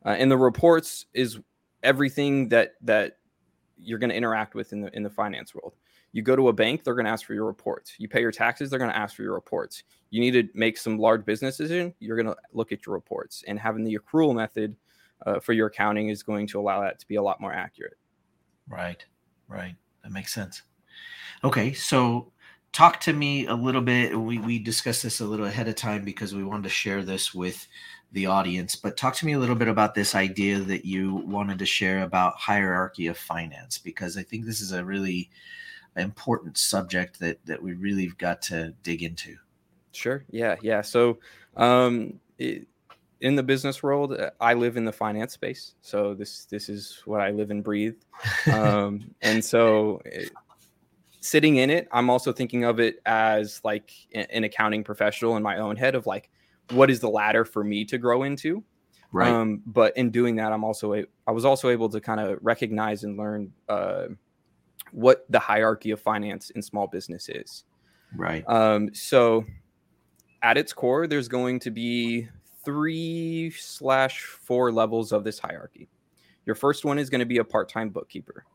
Uh, 0.06 0.10
and 0.10 0.32
the 0.32 0.38
reports 0.38 1.06
is 1.14 1.40
everything 1.84 2.50
that 2.50 2.74
that 2.82 3.18
you're 3.78 4.00
going 4.00 4.10
to 4.10 4.16
interact 4.16 4.56
with 4.56 4.74
in 4.74 4.82
the 4.82 4.96
in 4.96 5.04
the 5.04 5.10
finance 5.10 5.54
world. 5.54 5.76
You 6.14 6.22
go 6.22 6.36
to 6.36 6.50
a 6.50 6.54
bank, 6.54 6.84
they're 6.84 6.96
going 6.96 7.06
to 7.06 7.12
ask 7.12 7.26
for 7.26 7.34
your 7.34 7.46
reports. 7.46 7.96
You 7.98 8.10
pay 8.10 8.20
your 8.20 8.32
taxes, 8.32 8.70
they're 8.70 8.80
going 8.80 8.92
to 8.92 8.98
ask 8.98 9.16
for 9.16 9.24
your 9.24 9.34
reports. 9.34 9.84
You 10.10 10.20
need 10.20 10.32
to 10.32 10.48
make 10.54 10.78
some 10.78 10.98
large 10.98 11.26
business 11.26 11.58
decision, 11.58 11.94
you're 12.00 12.22
going 12.22 12.34
to 12.34 12.36
look 12.54 12.72
at 12.72 12.86
your 12.86 12.96
reports. 12.96 13.44
And 13.48 13.58
having 13.58 13.84
the 13.84 13.98
accrual 13.98 14.36
method 14.36 14.76
uh, 15.26 15.40
for 15.40 15.54
your 15.54 15.68
accounting 15.68 16.10
is 16.10 16.24
going 16.24 16.48
to 16.48 16.60
allow 16.60 16.82
that 16.82 17.00
to 17.00 17.08
be 17.08 17.16
a 17.16 17.22
lot 17.22 17.40
more 17.40 17.54
accurate. 17.54 17.98
Right, 18.72 19.06
right. 19.48 19.76
That 20.04 20.12
makes 20.12 20.34
sense. 20.34 20.62
Okay, 21.44 21.74
so 21.74 22.32
talk 22.72 23.00
to 23.02 23.14
me 23.14 23.48
a 23.48 23.56
little 23.56 23.82
bit. 23.82 24.18
We 24.18 24.40
we 24.40 24.60
discussed 24.60 25.04
this 25.04 25.20
a 25.20 25.26
little 25.26 25.46
ahead 25.46 25.68
of 25.68 25.76
time 25.76 26.06
because 26.06 26.34
we 26.34 26.44
wanted 26.44 26.64
to 26.64 26.70
share 26.70 27.04
this 27.04 27.34
with 27.34 27.68
the 28.12 28.26
audience. 28.26 28.76
But 28.76 28.98
talk 28.98 29.16
to 29.16 29.26
me 29.26 29.34
a 29.34 29.40
little 29.40 29.56
bit 29.56 29.68
about 29.68 29.94
this 29.94 30.16
idea 30.16 30.60
that 30.60 30.86
you 30.86 31.16
wanted 31.16 31.60
to 31.60 31.66
share 31.66 32.04
about 32.04 32.38
hierarchy 32.38 33.08
of 33.08 33.18
finance 33.18 33.78
because 33.78 34.18
I 34.18 34.24
think 34.24 34.46
this 34.46 34.62
is 34.62 34.72
a 34.72 34.86
really 34.86 35.30
important 35.98 36.58
subject 36.58 37.20
that 37.20 37.46
that 37.46 37.62
we 37.62 37.74
really 37.74 38.08
got 38.18 38.42
to 38.44 38.74
dig 38.84 39.04
into. 39.04 39.36
Sure. 39.92 40.24
Yeah. 40.30 40.56
Yeah. 40.62 40.82
So, 40.82 41.20
um, 41.58 42.20
it, 42.38 42.68
in 43.22 43.36
the 43.36 43.44
business 43.44 43.82
world, 43.82 44.14
uh, 44.14 44.32
I 44.40 44.56
live 44.56 44.78
in 44.78 44.86
the 44.86 44.92
finance 44.92 45.34
space, 45.34 45.76
so 45.82 46.14
this 46.14 46.46
this 46.46 46.68
is 46.70 47.02
what 47.06 47.22
I 47.22 47.30
live 47.30 47.52
and 47.52 47.64
breathe. 47.64 47.96
Um, 48.52 49.14
and 49.22 49.44
so, 49.44 50.02
it, 50.06 50.32
eh, 50.36 50.40
sitting 51.22 51.58
in 51.58 51.70
it, 51.70 51.88
I'm 51.92 52.10
also 52.10 52.34
thinking 52.34 52.64
of 52.64 52.80
it 52.80 53.00
as 53.06 53.62
like 53.64 53.92
an 54.14 54.44
accounting 54.44 54.84
professional 54.84 55.38
in 55.38 55.44
my 55.44 55.60
own 55.60 55.76
head 55.76 55.94
of 55.94 56.08
like, 56.08 56.32
what 56.72 56.90
is 56.90 57.00
the 57.00 57.10
ladder 57.10 57.46
for 57.46 57.64
me 57.64 57.86
to 57.86 58.00
grow 58.00 58.24
into? 58.24 58.64
Right. 59.12 59.30
Um, 59.30 59.62
but 59.68 59.96
in 59.98 60.10
doing 60.10 60.38
that, 60.38 60.52
I'm 60.52 60.64
also 60.64 60.96
a, 60.96 61.04
I 61.28 61.32
was 61.32 61.46
also 61.46 61.70
able 61.70 61.90
to 61.90 62.02
kind 62.02 62.20
of 62.20 62.40
recognize 62.42 63.04
and 63.04 63.18
learn 63.18 63.54
uh, 63.70 64.08
what 64.92 65.26
the 65.30 65.40
hierarchy 65.40 65.92
of 65.92 66.02
finance 66.02 66.50
in 66.52 66.62
small 66.62 66.88
business 66.88 67.30
is. 67.30 67.66
Right. 68.16 68.44
Um, 68.50 68.94
so, 68.94 69.46
at 70.42 70.58
its 70.58 70.74
core, 70.74 71.06
there's 71.06 71.28
going 71.28 71.60
to 71.60 71.72
be 71.72 72.28
three 72.64 73.52
slash 73.52 74.22
four 74.22 74.72
levels 74.72 75.12
of 75.12 75.24
this 75.24 75.40
hierarchy. 75.40 75.90
Your 76.46 76.56
first 76.56 76.86
one 76.86 77.00
is 77.00 77.10
going 77.10 77.20
to 77.20 77.26
be 77.26 77.38
a 77.38 77.44
part 77.44 77.70
time 77.70 77.90
bookkeeper. 77.90 78.46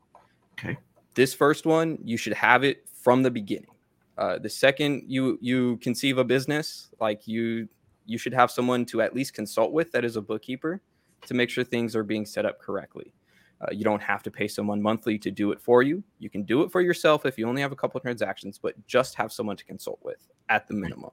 Okay. 0.58 0.76
This 1.14 1.34
first 1.34 1.66
one, 1.66 1.98
you 2.04 2.16
should 2.16 2.34
have 2.34 2.64
it 2.64 2.88
from 3.02 3.22
the 3.22 3.30
beginning. 3.30 3.70
Uh, 4.18 4.38
the 4.38 4.48
second 4.48 5.02
you 5.06 5.38
you 5.40 5.76
conceive 5.78 6.18
a 6.18 6.24
business, 6.24 6.90
like 7.00 7.26
you 7.28 7.68
you 8.06 8.18
should 8.18 8.32
have 8.32 8.50
someone 8.50 8.84
to 8.86 9.02
at 9.02 9.14
least 9.14 9.34
consult 9.34 9.72
with 9.72 9.92
that 9.92 10.04
is 10.04 10.16
a 10.16 10.22
bookkeeper 10.22 10.80
to 11.26 11.34
make 11.34 11.50
sure 11.50 11.64
things 11.64 11.94
are 11.94 12.04
being 12.04 12.24
set 12.24 12.46
up 12.46 12.60
correctly. 12.60 13.12
Uh, 13.60 13.66
you 13.72 13.84
don't 13.84 14.02
have 14.02 14.22
to 14.22 14.30
pay 14.30 14.46
someone 14.46 14.80
monthly 14.80 15.18
to 15.18 15.30
do 15.30 15.50
it 15.50 15.60
for 15.60 15.82
you. 15.82 16.02
You 16.18 16.28
can 16.28 16.42
do 16.42 16.62
it 16.62 16.70
for 16.70 16.80
yourself 16.80 17.24
if 17.24 17.38
you 17.38 17.48
only 17.48 17.62
have 17.62 17.72
a 17.72 17.76
couple 17.76 17.98
transactions, 18.00 18.58
but 18.58 18.74
just 18.86 19.14
have 19.14 19.32
someone 19.32 19.56
to 19.56 19.64
consult 19.64 19.98
with 20.02 20.28
at 20.48 20.68
the 20.68 20.74
minimum. 20.74 21.10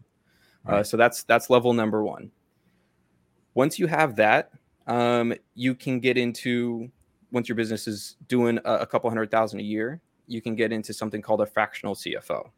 Right. 0.65 0.79
Uh, 0.79 0.83
so 0.83 0.97
that's 0.97 1.23
that's 1.23 1.49
level 1.49 1.73
number 1.73 2.03
one. 2.03 2.31
Once 3.53 3.77
you 3.77 3.87
have 3.87 4.15
that, 4.15 4.51
um, 4.87 5.33
you 5.55 5.75
can 5.75 5.99
get 5.99 6.17
into 6.17 6.89
once 7.31 7.49
your 7.49 7.55
business 7.55 7.87
is 7.87 8.15
doing 8.27 8.59
a, 8.63 8.73
a, 8.75 8.85
couple 8.85 9.09
hundred 9.09 9.31
thousand 9.31 9.59
a 9.59 9.63
year, 9.63 9.99
you 10.27 10.41
can 10.41 10.55
get 10.55 10.71
into 10.71 10.93
something 10.93 11.21
called 11.21 11.41
a 11.41 11.45
fractional 11.45 11.95
CFO. 11.95 12.49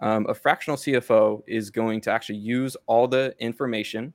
Um, 0.00 0.26
a 0.28 0.34
fractional 0.34 0.76
CFO 0.76 1.42
is 1.46 1.70
going 1.70 2.00
to 2.02 2.10
actually 2.10 2.38
use 2.38 2.76
all 2.86 3.06
the 3.06 3.34
information 3.38 4.12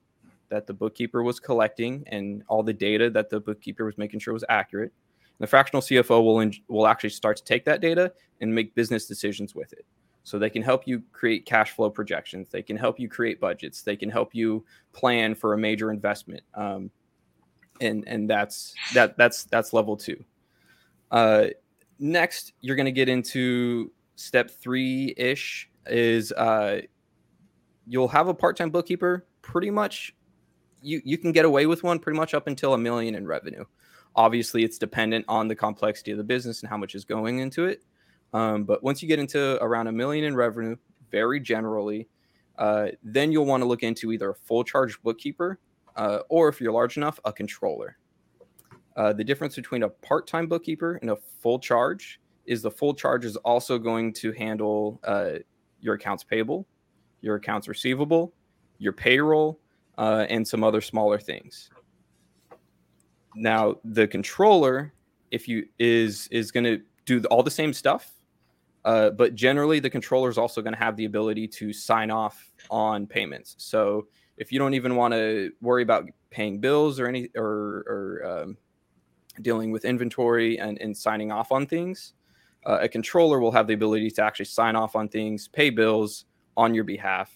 that 0.50 0.68
the 0.68 0.74
bookkeeper 0.74 1.24
was 1.24 1.40
collecting 1.40 2.04
and 2.08 2.44
all 2.48 2.64
the 2.64 2.74
data 2.74 3.10
that 3.10 3.30
the 3.30 3.40
bookkeeper 3.40 3.86
was 3.86 3.98
making 3.98 4.20
sure 4.20 4.34
was 4.34 4.44
accurate. 4.50 4.92
And 5.22 5.46
the 5.46 5.48
fractional 5.48 5.82
CFO 5.82 6.24
will 6.24 6.52
will 6.68 6.88
actually 6.88 7.12
start 7.12 7.38
to 7.38 7.44
take 7.44 7.64
that 7.66 7.80
data 7.80 8.12
and 8.42 8.54
make 8.54 8.76
business 8.76 9.08
decisions 9.08 9.56
with 9.56 9.72
it. 9.74 9.86
So 10.28 10.38
they 10.38 10.50
can 10.50 10.62
help 10.62 10.86
you 10.86 11.04
create 11.14 11.46
cash 11.46 11.72
flow 11.72 11.90
projections. 11.90 12.50
They 12.50 12.62
can 12.62 12.76
help 12.76 13.00
you 13.00 13.08
create 13.08 13.40
budgets. 13.40 13.82
They 13.82 13.96
can 13.96 14.10
help 14.10 14.36
you 14.36 14.66
plan 14.92 15.36
for 15.36 15.54
a 15.54 15.58
major 15.58 15.90
investment. 15.90 16.42
Um, 16.54 16.92
and 17.80 18.04
and 18.08 18.30
that's 18.30 18.76
that 18.94 19.18
that's 19.18 19.46
that's 19.46 19.72
level 19.72 19.96
two. 19.96 20.22
Uh, 21.12 21.46
next, 21.98 22.52
you're 22.60 22.76
going 22.76 22.88
to 22.88 22.92
get 22.92 23.08
into 23.08 23.90
step 24.16 24.52
three 24.52 25.14
ish. 25.16 25.70
Is 25.86 26.34
uh, 26.34 26.82
you'll 27.88 28.10
have 28.10 28.28
a 28.28 28.34
part 28.34 28.58
time 28.58 28.70
bookkeeper. 28.70 29.26
Pretty 29.42 29.72
much, 29.72 30.14
you 30.82 31.02
you 31.06 31.18
can 31.18 31.32
get 31.32 31.46
away 31.46 31.68
with 31.68 31.84
one 31.84 32.00
pretty 32.00 32.20
much 32.20 32.34
up 32.34 32.48
until 32.48 32.74
a 32.74 32.78
million 32.78 33.16
in 33.16 33.26
revenue. 33.26 33.64
Obviously, 34.14 34.66
it's 34.66 34.78
dependent 34.78 35.24
on 35.30 35.48
the 35.48 35.56
complexity 35.56 36.12
of 36.12 36.18
the 36.18 36.26
business 36.26 36.64
and 36.64 36.70
how 36.70 36.76
much 36.76 36.96
is 36.96 37.06
going 37.06 37.40
into 37.40 37.64
it. 37.64 37.82
Um, 38.34 38.64
but 38.64 38.84
once 38.84 39.02
you 39.02 39.08
get 39.08 39.20
into 39.20 39.62
around 39.64 39.88
a 39.88 39.92
million 39.92 40.26
in 40.26 40.36
revenue, 40.36 40.76
very 41.12 41.40
generally, 41.40 42.08
uh, 42.58 42.88
then 43.04 43.32
you'll 43.32 43.46
want 43.46 43.62
to 43.62 43.68
look 43.68 43.84
into 43.84 44.12
either 44.12 44.32
a 44.32 44.36
full 44.36 44.64
charge 44.64 45.02
bookkeeper 45.02 45.60
uh, 45.96 46.20
or 46.30 46.48
if 46.50 46.62
you're 46.62 46.72
large 46.72 46.98
enough, 46.98 47.20
a 47.26 47.34
controller. 47.34 47.98
Uh, 48.96 49.14
the 49.14 49.24
difference 49.24 49.56
between 49.56 49.84
a 49.84 49.90
part 49.90 50.28
time 50.28 50.48
bookkeeper 50.48 50.96
and 51.02 51.12
a 51.12 51.18
full 51.40 51.60
charge 51.60 52.20
is 52.46 52.62
the 52.62 52.72
full 52.72 52.94
charge 52.94 53.26
is 53.26 53.36
also 53.38 53.78
going 53.78 54.12
to 54.14 54.32
handle 54.32 55.00
uh, 55.04 55.34
your 55.82 55.96
accounts 55.96 56.24
payable, 56.24 56.66
your 57.22 57.36
accounts 57.36 57.68
receivable, 57.68 58.34
your 58.80 58.94
payroll, 58.94 59.60
uh, 59.98 60.26
and 60.30 60.48
some 60.48 60.64
other 60.64 60.82
smaller 60.82 61.20
things. 61.20 61.70
Now, 63.36 63.76
the 63.84 64.08
controller, 64.08 64.94
if 65.30 65.48
you 65.48 65.68
is 65.78 66.28
is 66.32 66.52
going 66.52 66.64
to 66.64 66.82
do 67.06 67.24
all 67.30 67.44
the 67.44 67.52
same 67.52 67.74
stuff, 67.74 68.14
uh, 68.86 69.10
but 69.12 69.36
generally, 69.36 69.80
the 69.80 69.90
controller 69.90 70.30
is 70.30 70.38
also 70.38 70.62
going 70.62 70.74
to 70.74 70.80
have 70.80 70.96
the 70.96 71.06
ability 71.06 71.48
to 71.48 71.74
sign 71.74 72.12
off 72.12 72.52
on 72.70 73.06
payments. 73.06 73.56
So 73.58 74.08
if 74.38 74.52
you 74.52 74.60
don't 74.60 74.74
even 74.74 74.96
want 74.96 75.14
to 75.14 75.52
worry 75.62 75.84
about 75.84 76.06
paying 76.30 76.60
bills 76.60 77.00
or 77.00 77.08
any 77.08 77.30
or, 77.36 77.84
or 77.88 78.26
um, 78.26 78.58
dealing 79.42 79.72
with 79.72 79.84
inventory 79.84 80.58
and, 80.60 80.78
and 80.80 80.96
signing 80.96 81.32
off 81.32 81.52
on 81.52 81.66
things, 81.66 82.14
uh, 82.66 82.80
a 82.82 82.88
controller 82.88 83.40
will 83.40 83.52
have 83.52 83.68
the 83.68 83.74
ability 83.74 84.12
to 84.12 84.24
actually 84.24 84.46
sign 84.46 84.76
off 84.76 84.96
on 84.96 85.10
things, 85.10 85.48
pay 85.48 85.70
bills 85.70 86.26
on 86.56 86.74
your 86.74 86.84
behalf, 86.84 87.32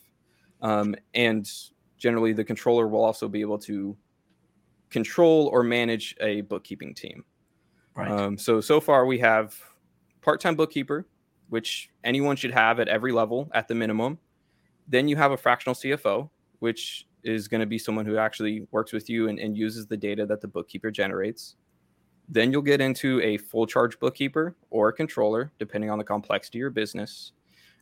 um, 0.62 0.96
and 1.14 1.50
generally 1.98 2.34
the 2.34 2.44
controller 2.44 2.88
will 2.88 3.04
also 3.04 3.28
be 3.28 3.42
able 3.42 3.60
to 3.60 3.96
control 4.90 5.50
or 5.54 5.64
manage 5.64 6.16
a 6.22 6.42
bookkeeping 6.42 6.94
team. 6.94 7.24
Right. 7.96 8.10
Um, 8.10 8.38
so 8.38 8.62
so 8.62 8.80
far 8.80 9.06
we 9.06 9.20
have 9.20 9.56
part-time 10.22 10.56
bookkeeper 10.56 11.08
which 11.52 11.90
anyone 12.06 12.38
should 12.38 12.52
have 12.52 12.80
at 12.80 12.88
every 12.88 13.12
level 13.12 13.50
at 13.54 13.68
the 13.68 13.76
minimum. 13.76 14.18
Then 14.88 15.10
you 15.10 15.18
have 15.18 15.34
a 15.34 15.38
fractional 15.38 15.76
CFO, 15.76 16.30
which 16.60 17.06
is 17.24 17.50
going 17.50 17.60
to 17.60 17.68
be 17.68 17.78
someone 17.78 18.06
who 18.06 18.16
actually 18.16 18.66
works 18.72 18.94
with 18.94 19.10
you 19.10 19.28
and, 19.28 19.38
and, 19.38 19.58
uses 19.58 19.86
the 19.86 19.98
data 19.98 20.26
that 20.26 20.40
the 20.40 20.48
bookkeeper 20.48 20.90
generates. 20.90 21.58
Then 22.30 22.54
you'll 22.54 22.62
get 22.62 22.80
into 22.80 23.20
a 23.22 23.36
full 23.36 23.68
charge 23.68 24.00
bookkeeper 24.00 24.56
or 24.70 24.88
a 24.88 24.94
controller, 24.94 25.52
depending 25.60 25.90
on 25.90 25.98
the 25.98 26.06
complexity 26.06 26.60
of 26.60 26.62
your 26.62 26.70
business. 26.70 27.34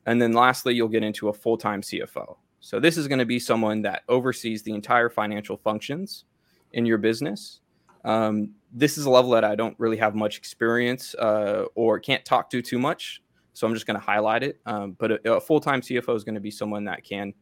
And 0.07 0.19
then 0.19 0.33
lastly, 0.33 0.73
you'll 0.73 0.87
get 0.87 1.03
into 1.03 1.29
a 1.29 1.33
full 1.33 1.55
time 1.55 1.81
CFO. 1.81 2.37
So 2.61 2.79
this 2.79 2.97
is 2.97 3.07
going 3.07 3.19
to 3.19 3.25
be 3.25 3.37
someone 3.37 3.83
that 3.83 4.01
oversees 4.09 4.63
the 4.63 4.73
entire 4.73 5.09
financial 5.09 5.57
functions 5.57 6.25
in 6.73 6.87
your 6.87 6.97
business. 6.97 7.61
Um, 8.03 8.55
this 8.73 8.97
is 8.97 9.05
a 9.05 9.11
level 9.11 9.29
that 9.31 9.43
I 9.43 9.53
don't 9.53 9.75
really 9.77 9.97
have 9.97 10.15
much 10.15 10.39
experience 10.39 11.13
uh, 11.15 11.65
or 11.75 11.99
can't 11.99 12.25
talk 12.25 12.49
to 12.49 12.63
too 12.63 12.79
much. 12.79 13.21
So 13.59 13.67
I'm 13.67 13.73
just 13.73 13.85
going 13.85 13.99
to 13.99 14.05
highlight 14.05 14.41
it. 14.41 14.61
Um, 14.65 14.95
but 14.97 15.11
a, 15.11 15.33
a 15.33 15.41
full 15.41 15.59
time 15.59 15.81
CFO 15.81 16.15
is 16.15 16.23
going 16.23 16.35
to 16.35 16.41
be 16.41 16.49
someone 16.49 16.85
that 16.85 17.03
can 17.03 17.33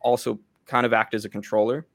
also 0.00 0.38
kind 0.66 0.84
of 0.84 0.92
act 0.92 1.14
as 1.14 1.24
a 1.24 1.30
controller, 1.30 1.86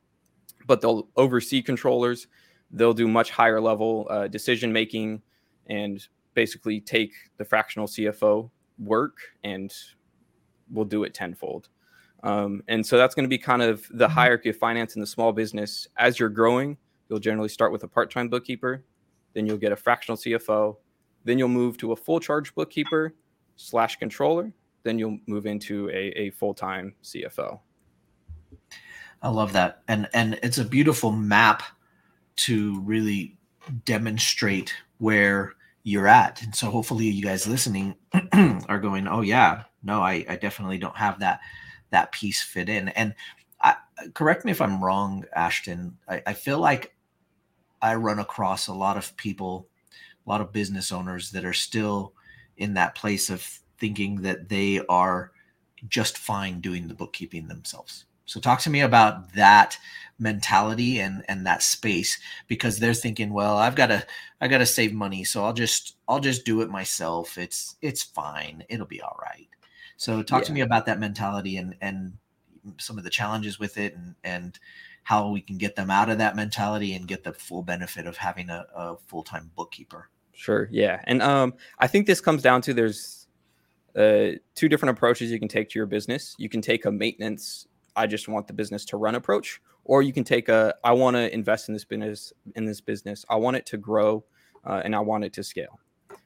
but 0.66 0.82
they'll 0.82 1.08
oversee 1.16 1.62
controllers. 1.62 2.26
They'll 2.72 2.96
do 2.96 3.08
much 3.08 3.30
higher 3.30 3.62
level 3.62 4.08
uh, 4.10 4.28
decision 4.30 4.74
making 4.74 5.22
and 5.68 6.04
basically 6.34 6.82
take 6.82 7.14
the 7.38 7.46
fractional 7.46 7.88
CFO 7.88 8.50
work 8.80 9.18
and 9.44 9.72
we'll 10.72 10.86
do 10.86 11.04
it 11.04 11.14
tenfold. 11.14 11.70
Um, 12.24 12.64
and 12.68 12.84
so 12.84 12.98
that's 12.98 13.14
going 13.14 13.26
to 13.26 13.30
be 13.30 13.38
kind 13.38 13.62
of 13.62 13.88
the 13.92 14.06
mm-hmm. 14.06 14.14
hierarchy 14.14 14.50
of 14.50 14.58
finance 14.58 14.96
in 14.96 15.02
the 15.02 15.08
small 15.08 15.34
business. 15.34 15.88
As 15.98 16.18
you're 16.18 16.30
growing, 16.30 16.78
you'll 17.10 17.20
generally 17.20 17.50
start 17.50 17.72
with 17.72 17.84
a 17.84 17.88
part 17.88 18.10
time 18.10 18.28
bookkeeper, 18.28 18.84
then 19.34 19.46
you'll 19.46 19.58
get 19.58 19.72
a 19.72 19.76
fractional 19.76 20.18
CFO, 20.18 20.78
then 21.26 21.38
you'll 21.38 21.48
move 21.48 21.78
to 21.78 21.92
a 21.92 21.96
full 21.96 22.20
charge 22.20 22.56
bookkeeper, 22.56 23.14
slash 23.62 23.98
controller, 23.98 24.52
then 24.84 24.98
you'll 24.98 25.20
move 25.28 25.46
into 25.46 25.90
a, 25.90 26.12
a 26.18 26.30
full 26.32 26.54
time 26.54 26.96
CFO. 27.04 27.60
I 29.22 29.30
love 29.30 29.54
that, 29.54 29.84
and 29.88 30.10
and 30.14 30.40
it's 30.42 30.58
a 30.58 30.66
beautiful 30.66 31.12
map 31.12 31.64
to 32.38 32.82
really 32.82 33.38
demonstrate 33.86 34.74
where 34.98 35.54
you're 35.84 36.08
at. 36.08 36.42
And 36.42 36.56
so 36.56 36.70
hopefully 36.70 37.06
you 37.08 37.24
guys 37.24 37.48
listening 37.48 37.96
are 38.68 38.80
going, 38.80 39.08
oh 39.08 39.22
yeah, 39.22 39.64
no, 39.84 40.02
I, 40.02 40.26
I 40.28 40.36
definitely 40.36 40.78
don't 40.78 40.98
have 40.98 41.20
that 41.20 41.40
that 41.92 42.12
piece 42.12 42.42
fit 42.42 42.70
in. 42.70 42.90
And 42.90 43.14
I, 43.62 43.76
correct 44.14 44.46
me 44.46 44.52
if 44.52 44.62
I'm 44.62 44.84
wrong, 44.84 45.26
Ashton. 45.36 45.98
I, 46.08 46.24
I 46.26 46.34
feel 46.34 46.60
like 46.60 46.96
I 47.82 47.96
run 47.96 48.20
across 48.20 48.68
a 48.68 48.74
lot 48.74 48.98
of 48.98 49.16
people, 49.18 49.68
a 50.26 50.30
lot 50.30 50.42
of 50.42 50.52
business 50.54 50.92
owners 50.92 51.32
that 51.32 51.46
are 51.46 51.54
still 51.54 52.14
in 52.62 52.76
that 52.76 52.96
place 52.96 53.30
of 53.30 53.42
thinking 53.78 54.22
that 54.22 54.50
they 54.50 54.80
are 54.88 55.32
just 55.88 56.18
fine 56.18 56.62
doing 56.62 56.88
the 56.88 56.94
bookkeeping 56.94 57.48
themselves. 57.48 58.06
So 58.26 58.40
talk 58.40 58.60
to 58.62 58.70
me 58.70 58.82
about 58.82 59.34
that 59.34 59.78
mentality 60.20 61.00
and 61.00 61.24
and 61.28 61.46
that 61.46 61.64
space 61.64 62.20
because 62.48 62.80
they're 62.80 62.94
thinking, 62.94 63.34
well, 63.34 63.58
I've 63.58 63.76
got 63.76 63.88
to 63.88 64.06
I 64.40 64.48
got 64.48 64.60
to 64.60 64.66
save 64.66 64.94
money, 64.94 65.24
so 65.24 65.44
I'll 65.44 65.54
just 65.54 65.98
I'll 66.08 66.20
just 66.20 66.46
do 66.46 66.62
it 66.62 66.70
myself. 66.70 67.38
It's 67.38 67.76
it's 67.82 68.04
fine. 68.04 68.64
It'll 68.70 68.86
be 68.86 69.02
all 69.02 69.20
right. 69.22 69.50
So 69.98 70.24
talk 70.24 70.42
yeah. 70.42 70.46
to 70.46 70.54
me 70.54 70.62
about 70.62 70.86
that 70.86 71.00
mentality 71.00 71.58
and 71.58 71.76
and 71.82 72.14
some 72.78 72.98
of 72.98 73.04
the 73.04 73.10
challenges 73.10 73.60
with 73.60 73.78
it 73.78 73.96
and 73.96 74.16
and 74.24 74.60
how 75.04 75.30
we 75.30 75.42
can 75.42 75.58
get 75.58 75.76
them 75.76 75.90
out 75.90 76.10
of 76.10 76.20
that 76.20 76.36
mentality 76.36 76.94
and 76.94 77.08
get 77.08 77.24
the 77.24 77.34
full 77.34 77.64
benefit 77.64 78.06
of 78.06 78.18
having 78.18 78.52
a, 78.52 78.66
a 78.76 78.98
full-time 79.08 79.50
bookkeeper. 79.56 80.10
Sure. 80.34 80.68
Yeah. 80.72 81.02
And 81.06 81.22
um, 81.22 81.54
I 81.80 81.88
think 81.88 82.08
this 82.08 82.22
comes 82.22 82.42
down 82.42 82.62
to 82.64 82.74
there's 82.74 83.28
uh, 83.96 84.38
two 84.56 84.70
different 84.70 84.98
approaches 84.98 85.32
you 85.32 85.40
can 85.40 85.48
take 85.48 85.70
to 85.70 85.80
your 85.80 85.86
business. 85.86 86.36
You 86.38 86.50
can 86.50 86.62
take 86.62 86.86
a 86.86 86.92
maintenance, 86.92 87.68
I 87.96 88.08
just 88.08 88.28
want 88.28 88.48
the 88.48 88.54
business 88.54 88.86
to 88.86 88.98
run 88.98 89.16
approach, 89.16 89.62
or 89.84 90.02
you 90.02 90.14
can 90.14 90.24
take 90.24 90.50
a, 90.50 90.74
I 90.84 90.94
want 90.94 91.16
to 91.16 91.34
invest 91.34 91.68
in 91.68 91.74
this 91.74 91.86
business, 91.86 92.34
in 92.56 92.66
this 92.66 92.82
business. 92.82 93.26
I 93.30 93.36
want 93.36 93.58
it 93.58 93.66
to 93.68 93.78
grow 93.78 94.24
uh, 94.66 94.82
and 94.84 94.96
I 94.96 95.00
want 95.00 95.24
it 95.26 95.34
to 95.34 95.44
scale. 95.44 95.80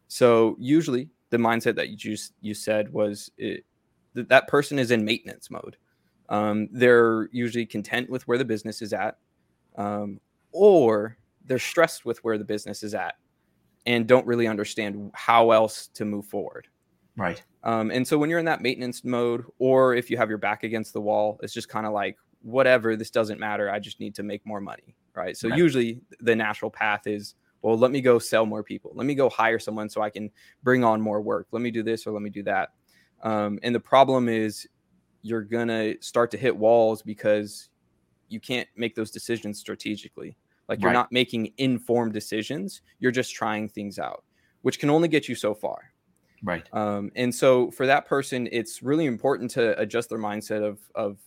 So 0.08 0.56
usually 0.60 1.10
the 1.32 1.38
mindset 1.38 1.76
that 1.76 1.90
you 1.90 1.98
just, 1.98 2.34
you 2.42 2.54
said 2.54 2.94
was 2.94 3.32
it, 3.38 3.66
that 4.14 4.30
that 4.30 4.48
person 4.48 4.78
is 4.80 4.92
in 4.92 5.04
maintenance 5.04 5.50
mode. 5.50 5.78
Um, 6.30 6.70
they're 6.72 7.30
usually 7.32 7.66
content 7.66 8.10
with 8.10 8.28
where 8.28 8.38
the 8.38 8.46
business 8.46 8.82
is 8.82 8.94
at, 8.94 9.18
um, 9.78 10.20
or 10.52 11.18
they're 11.46 11.60
stressed 11.60 12.06
with 12.06 12.24
where 12.24 12.38
the 12.38 12.46
business 12.46 12.82
is 12.82 12.96
at 12.96 13.16
and 13.86 14.08
don't 14.08 14.26
really 14.26 14.48
understand 14.48 15.12
how 15.14 15.52
else 15.52 15.88
to 15.88 16.06
move 16.06 16.26
forward. 16.26 16.68
Right. 17.18 17.42
Um, 17.64 17.92
and 17.92 18.08
so 18.08 18.18
when 18.18 18.30
you're 18.30 18.40
in 18.40 18.46
that 18.46 18.62
maintenance 18.62 19.04
mode, 19.04 19.46
or 19.58 19.96
if 19.96 20.10
you 20.10 20.18
have 20.18 20.30
your 20.30 20.38
back 20.38 20.64
against 20.64 20.94
the 20.94 21.02
wall, 21.02 21.40
it's 21.42 21.54
just 21.54 21.70
kind 21.70 21.86
of 21.86 21.94
like, 21.94 22.18
whatever, 22.42 22.96
this 22.96 23.10
doesn't 23.10 23.40
matter. 23.40 23.72
I 23.72 23.80
just 23.80 24.00
need 24.00 24.14
to 24.16 24.24
make 24.24 24.46
more 24.46 24.62
money. 24.62 24.96
Right. 25.16 25.36
So 25.38 25.50
right. 25.50 25.58
usually 25.58 26.02
the 26.20 26.36
natural 26.36 26.70
path 26.70 27.08
is, 27.08 27.36
well, 27.62 27.78
let 27.78 27.90
me 27.90 28.02
go 28.02 28.20
sell 28.20 28.46
more 28.46 28.64
people. 28.64 28.92
Let 28.94 29.08
me 29.08 29.16
go 29.16 29.30
hire 29.30 29.60
someone 29.60 29.90
so 29.90 30.02
I 30.02 30.10
can 30.10 30.30
bring 30.62 30.84
on 30.84 31.02
more 31.02 31.22
work. 31.22 31.48
Let 31.52 31.62
me 31.62 31.72
do 31.72 31.82
this 31.82 32.06
or 32.06 32.12
let 32.12 32.22
me 32.22 32.30
do 32.30 32.44
that. 32.44 32.74
Um, 33.24 33.60
and 33.64 33.74
the 33.74 33.80
problem 33.80 34.30
is 34.30 34.68
you're 35.24 35.42
going 35.42 35.70
to 35.70 35.96
start 36.02 36.30
to 36.32 36.38
hit 36.38 36.56
walls 36.56 37.02
because 37.02 37.70
you 38.30 38.40
can't 38.40 38.68
make 38.76 38.94
those 38.94 39.10
decisions 39.10 39.58
strategically. 39.58 40.38
Like 40.68 40.82
you're 40.82 40.90
right. 40.90 40.94
not 40.94 41.12
making 41.12 41.54
informed 41.58 42.14
decisions. 42.14 42.82
You're 43.00 43.12
just 43.12 43.34
trying 43.34 43.70
things 43.70 44.00
out, 44.00 44.24
which 44.62 44.80
can 44.80 44.90
only 44.90 45.08
get 45.08 45.30
you 45.30 45.36
so 45.36 45.54
far. 45.54 45.92
Right. 46.44 46.68
Um, 46.74 47.12
and 47.16 47.34
so 47.34 47.72
for 47.72 47.86
that 47.86 48.06
person, 48.06 48.48
it's 48.52 48.84
really 48.84 49.06
important 49.06 49.52
to 49.52 49.80
adjust 49.80 50.10
their 50.10 50.20
mindset 50.20 50.64
of 50.64 50.80
of 50.96 51.18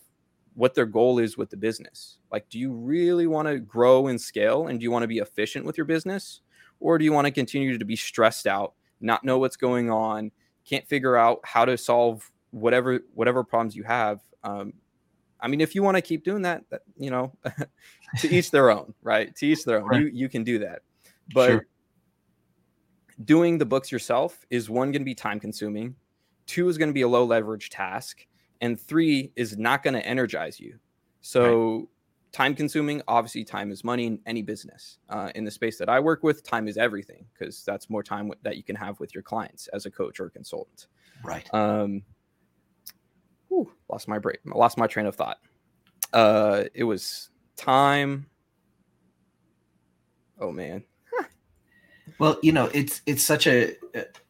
what 0.54 0.74
their 0.74 0.86
goal 0.86 1.20
is 1.20 1.36
with 1.36 1.50
the 1.50 1.56
business. 1.56 2.18
Like, 2.32 2.48
do 2.48 2.58
you 2.58 2.72
really 2.72 3.28
want 3.28 3.46
to 3.46 3.60
grow 3.60 4.08
and 4.08 4.20
scale, 4.20 4.66
and 4.66 4.80
do 4.80 4.84
you 4.84 4.90
want 4.90 5.04
to 5.04 5.08
be 5.08 5.18
efficient 5.18 5.64
with 5.64 5.76
your 5.76 5.86
business, 5.86 6.40
or 6.80 6.98
do 6.98 7.04
you 7.04 7.12
want 7.12 7.26
to 7.26 7.30
continue 7.30 7.78
to 7.78 7.84
be 7.84 7.94
stressed 7.96 8.46
out, 8.46 8.74
not 9.00 9.22
know 9.22 9.38
what's 9.38 9.56
going 9.56 9.88
on, 9.88 10.32
can't 10.64 10.86
figure 10.86 11.16
out 11.16 11.40
how 11.44 11.64
to 11.64 11.78
solve 11.78 12.28
whatever 12.50 13.00
whatever 13.14 13.44
problems 13.44 13.76
you 13.76 13.84
have? 13.84 14.20
Um, 14.42 14.72
I 15.40 15.48
mean, 15.48 15.60
if 15.60 15.74
you 15.74 15.82
want 15.82 15.96
to 15.96 16.02
keep 16.02 16.24
doing 16.24 16.42
that, 16.42 16.64
that 16.70 16.82
you 16.96 17.10
know, 17.10 17.32
to 18.20 18.28
each 18.28 18.50
their 18.50 18.70
own, 18.70 18.94
right? 19.02 19.34
To 19.36 19.46
each 19.46 19.64
their 19.64 19.80
own. 19.80 19.88
Right. 19.88 20.00
You 20.00 20.06
you 20.08 20.28
can 20.28 20.44
do 20.44 20.58
that, 20.60 20.82
but 21.32 21.48
sure. 21.48 21.66
doing 23.24 23.58
the 23.58 23.66
books 23.66 23.92
yourself 23.92 24.44
is 24.50 24.68
one 24.68 24.90
going 24.92 25.02
to 25.02 25.06
be 25.06 25.14
time 25.14 25.40
consuming. 25.40 25.94
two 26.46 26.68
is 26.68 26.78
going 26.78 26.88
to 26.88 26.94
be 26.94 27.02
a 27.02 27.08
low 27.08 27.24
leverage 27.24 27.70
task, 27.70 28.26
and 28.60 28.80
three 28.80 29.32
is 29.36 29.56
not 29.56 29.82
going 29.82 29.94
to 29.94 30.04
energize 30.04 30.58
you. 30.58 30.78
So, 31.20 31.76
right. 31.76 31.86
time 32.32 32.54
consuming, 32.54 33.02
obviously, 33.06 33.44
time 33.44 33.70
is 33.70 33.84
money 33.84 34.06
in 34.06 34.20
any 34.26 34.42
business. 34.42 34.98
Uh, 35.08 35.30
in 35.34 35.44
the 35.44 35.50
space 35.50 35.78
that 35.78 35.88
I 35.88 36.00
work 36.00 36.22
with, 36.22 36.42
time 36.42 36.68
is 36.68 36.76
everything 36.76 37.26
because 37.32 37.64
that's 37.64 37.90
more 37.90 38.02
time 38.02 38.32
that 38.42 38.56
you 38.56 38.62
can 38.62 38.76
have 38.76 38.98
with 39.00 39.14
your 39.14 39.22
clients 39.22 39.68
as 39.68 39.86
a 39.86 39.90
coach 39.90 40.20
or 40.20 40.30
consultant. 40.30 40.86
Right. 41.24 41.52
Um, 41.52 42.02
whew, 43.48 43.70
lost 43.90 44.08
my 44.08 44.18
break, 44.18 44.38
lost 44.44 44.78
my 44.78 44.86
train 44.86 45.06
of 45.06 45.16
thought. 45.16 45.38
Uh, 46.12 46.64
it 46.74 46.84
was 46.84 47.30
time. 47.56 48.26
Oh 50.40 50.52
man. 50.52 50.84
well, 52.18 52.38
you 52.42 52.52
know, 52.52 52.70
it's 52.72 53.02
it's 53.06 53.22
such 53.22 53.46
a 53.46 53.74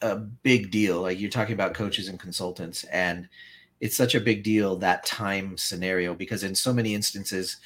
a 0.01 0.17
big 0.17 0.71
deal. 0.71 1.03
Like 1.03 1.21
you're 1.21 1.31
talking 1.31 1.55
about 1.55 1.75
coaches 1.75 2.09
and 2.09 2.19
consultants, 2.19 2.85
and 2.85 3.29
it's 3.81 3.97
such 3.97 4.15
a 4.15 4.21
big 4.21 4.43
deal 4.43 4.77
that 4.77 5.05
time 5.05 5.57
scenario 5.57 6.15
because 6.15 6.43
in 6.43 6.55
so 6.55 6.73
many 6.73 6.95
instances, 6.95 7.59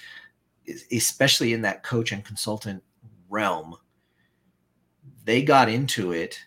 especially 0.91 1.53
in 1.53 1.63
that 1.63 1.83
coach 1.83 2.13
and 2.13 2.25
consultant 2.25 2.83
realm, 3.31 3.77
they 5.25 5.43
got 5.43 5.69
into 5.69 6.13
it 6.13 6.39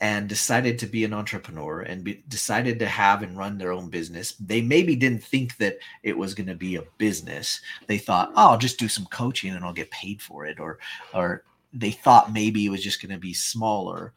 and 0.00 0.28
decided 0.28 0.78
to 0.78 0.86
be 0.86 1.04
an 1.04 1.12
entrepreneur 1.12 1.80
and 1.80 2.02
be, 2.02 2.24
decided 2.28 2.78
to 2.78 2.86
have 2.86 3.22
and 3.22 3.36
run 3.36 3.58
their 3.58 3.72
own 3.72 3.90
business. 3.90 4.32
They 4.40 4.62
maybe 4.62 4.96
didn't 4.96 5.22
think 5.22 5.56
that 5.58 5.78
it 6.02 6.16
was 6.16 6.34
going 6.34 6.46
to 6.46 6.54
be 6.54 6.76
a 6.76 6.84
business. 6.96 7.60
They 7.86 7.98
thought, 7.98 8.30
"Oh, 8.34 8.50
I'll 8.50 8.58
just 8.58 8.78
do 8.78 8.88
some 8.88 9.06
coaching 9.06 9.54
and 9.54 9.64
I'll 9.64 9.72
get 9.72 9.90
paid 9.90 10.22
for 10.22 10.46
it," 10.46 10.58
or 10.58 10.78
or 11.12 11.44
they 11.72 11.90
thought 11.90 12.32
maybe 12.32 12.64
it 12.64 12.70
was 12.70 12.82
just 12.82 13.02
going 13.02 13.12
to 13.12 13.18
be 13.18 13.34
smaller. 13.34 14.12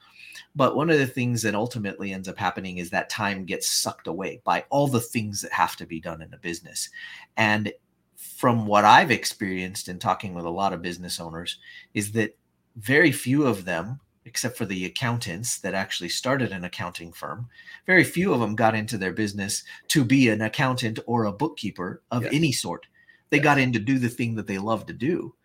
But 0.55 0.75
one 0.75 0.89
of 0.89 0.99
the 0.99 1.07
things 1.07 1.41
that 1.41 1.55
ultimately 1.55 2.13
ends 2.13 2.27
up 2.27 2.37
happening 2.37 2.77
is 2.77 2.89
that 2.89 3.09
time 3.09 3.45
gets 3.45 3.67
sucked 3.67 4.07
away 4.07 4.41
by 4.43 4.65
all 4.69 4.87
the 4.87 4.99
things 4.99 5.41
that 5.41 5.51
have 5.51 5.75
to 5.77 5.85
be 5.85 5.99
done 5.99 6.21
in 6.21 6.33
a 6.33 6.37
business. 6.37 6.89
And 7.37 7.71
from 8.15 8.65
what 8.65 8.85
I've 8.85 9.11
experienced 9.11 9.89
in 9.89 9.99
talking 9.99 10.33
with 10.33 10.45
a 10.45 10.49
lot 10.49 10.73
of 10.73 10.81
business 10.81 11.19
owners, 11.19 11.59
is 11.93 12.11
that 12.13 12.37
very 12.77 13.11
few 13.11 13.45
of 13.45 13.65
them 13.65 13.99
except 14.33 14.57
for 14.57 14.65
the 14.65 14.83
accountants 14.83 15.59
that 15.59 15.75
actually 15.75 16.09
started 16.09 16.51
an 16.51 16.63
accounting 16.63 17.13
firm. 17.13 17.47
Very 17.85 18.03
few 18.03 18.33
of 18.33 18.39
them 18.39 18.55
got 18.55 18.73
into 18.73 18.97
their 18.97 19.13
business 19.13 19.63
to 19.89 20.03
be 20.03 20.29
an 20.29 20.41
accountant 20.41 20.97
or 21.05 21.25
a 21.25 21.31
bookkeeper 21.31 22.01
of 22.09 22.23
yes. 22.23 22.33
any 22.33 22.51
sort. 22.51 22.87
They 23.29 23.37
yes. 23.37 23.43
got 23.43 23.59
in 23.59 23.71
to 23.73 23.79
do 23.79 23.99
the 23.99 24.09
thing 24.09 24.33
that 24.33 24.47
they 24.47 24.57
love 24.57 24.87
to 24.87 24.93
do. 24.93 25.35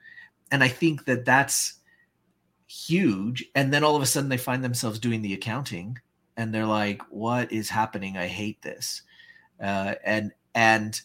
And 0.51 0.65
I 0.65 0.69
think 0.69 1.05
that 1.05 1.27
that's 1.27 1.81
huge. 2.67 3.45
And 3.55 3.75
then 3.75 3.85
all 3.85 3.95
of 3.95 4.01
a 4.01 4.07
sudden 4.07 4.31
they 4.31 4.39
find 4.39 4.65
themselves 4.65 4.99
doing 4.99 5.21
the 5.21 5.35
accounting 5.35 5.99
and 6.39 6.55
they're 6.55 6.65
like, 6.65 7.03
what 7.11 7.53
is 7.53 7.69
happening? 7.69 8.17
I 8.17 8.27
hate 8.27 8.63
this. 8.63 9.03
Uh, 9.63 9.97
and, 10.03 10.33
and, 10.55 10.99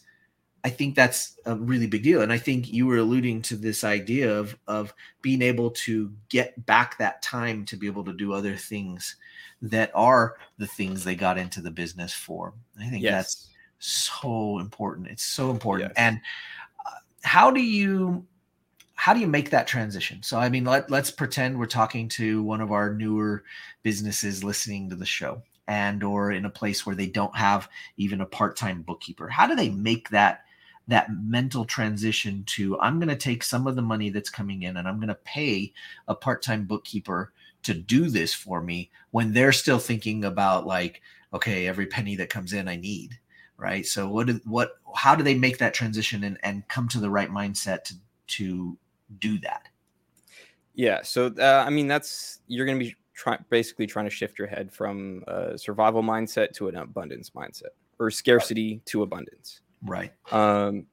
I 0.64 0.70
think 0.70 0.94
that's 0.94 1.38
a 1.44 1.54
really 1.54 1.86
big 1.86 2.02
deal. 2.02 2.22
And 2.22 2.32
I 2.32 2.38
think 2.38 2.72
you 2.72 2.86
were 2.86 2.96
alluding 2.96 3.42
to 3.42 3.56
this 3.56 3.84
idea 3.84 4.34
of 4.34 4.56
of 4.66 4.94
being 5.20 5.42
able 5.42 5.70
to 5.70 6.10
get 6.30 6.64
back 6.64 6.96
that 6.98 7.20
time 7.20 7.66
to 7.66 7.76
be 7.76 7.86
able 7.86 8.04
to 8.04 8.14
do 8.14 8.32
other 8.32 8.56
things 8.56 9.16
that 9.60 9.90
are 9.94 10.36
the 10.56 10.66
things 10.66 11.04
they 11.04 11.14
got 11.14 11.38
into 11.38 11.60
the 11.60 11.70
business 11.70 12.14
for. 12.14 12.54
I 12.80 12.88
think 12.88 13.02
yes. 13.02 13.12
that's 13.12 13.50
so 13.78 14.58
important. 14.58 15.08
It's 15.08 15.22
so 15.22 15.50
important. 15.50 15.90
Yes. 15.90 15.98
And 15.98 16.20
uh, 16.86 16.98
how 17.22 17.50
do 17.50 17.60
you 17.60 18.24
how 18.94 19.12
do 19.12 19.20
you 19.20 19.26
make 19.26 19.50
that 19.50 19.66
transition? 19.66 20.22
So 20.22 20.38
I 20.38 20.48
mean, 20.48 20.64
let, 20.64 20.90
let's 20.90 21.10
pretend 21.10 21.58
we're 21.58 21.66
talking 21.66 22.08
to 22.10 22.42
one 22.42 22.62
of 22.62 22.72
our 22.72 22.94
newer 22.94 23.44
businesses 23.82 24.42
listening 24.42 24.88
to 24.88 24.96
the 24.96 25.04
show 25.04 25.42
and 25.66 26.02
or 26.02 26.32
in 26.32 26.46
a 26.46 26.50
place 26.50 26.86
where 26.86 26.94
they 26.94 27.06
don't 27.06 27.36
have 27.36 27.68
even 27.98 28.22
a 28.22 28.26
part-time 28.26 28.82
bookkeeper. 28.82 29.28
How 29.28 29.46
do 29.46 29.54
they 29.54 29.68
make 29.68 30.08
that 30.10 30.44
that 30.88 31.08
mental 31.12 31.64
transition 31.64 32.44
to 32.46 32.78
I'm 32.80 32.98
going 32.98 33.08
to 33.08 33.16
take 33.16 33.42
some 33.42 33.66
of 33.66 33.76
the 33.76 33.82
money 33.82 34.10
that's 34.10 34.30
coming 34.30 34.62
in 34.62 34.76
and 34.76 34.86
I'm 34.86 34.98
going 34.98 35.08
to 35.08 35.14
pay 35.14 35.72
a 36.08 36.14
part-time 36.14 36.64
bookkeeper 36.64 37.32
to 37.62 37.74
do 37.74 38.10
this 38.10 38.34
for 38.34 38.60
me 38.60 38.90
when 39.10 39.32
they're 39.32 39.52
still 39.52 39.78
thinking 39.78 40.24
about 40.24 40.66
like 40.66 41.00
okay 41.32 41.66
every 41.66 41.86
penny 41.86 42.16
that 42.16 42.30
comes 42.30 42.52
in 42.52 42.68
I 42.68 42.76
need 42.76 43.18
right? 43.56 43.86
So 43.86 44.08
what 44.08 44.28
what 44.44 44.78
how 44.96 45.14
do 45.14 45.22
they 45.22 45.34
make 45.34 45.58
that 45.58 45.74
transition 45.74 46.24
and 46.24 46.38
and 46.42 46.66
come 46.68 46.88
to 46.88 47.00
the 47.00 47.10
right 47.10 47.30
mindset 47.30 47.84
to 47.84 47.94
to 48.26 48.76
do 49.18 49.38
that? 49.40 49.68
Yeah 50.74 51.02
so 51.02 51.32
uh, 51.38 51.64
I 51.66 51.70
mean 51.70 51.86
that's 51.86 52.40
you're 52.46 52.66
going 52.66 52.78
to 52.78 52.84
be 52.84 52.96
trying 53.14 53.44
basically 53.48 53.86
trying 53.86 54.06
to 54.06 54.10
shift 54.10 54.38
your 54.38 54.48
head 54.48 54.72
from 54.72 55.22
a 55.28 55.56
survival 55.56 56.02
mindset 56.02 56.52
to 56.54 56.68
an 56.68 56.76
abundance 56.76 57.30
mindset 57.30 57.72
or 57.98 58.10
scarcity 58.10 58.80
to 58.86 59.02
abundance 59.02 59.60
Right. 59.84 60.12
Um, 60.32 60.86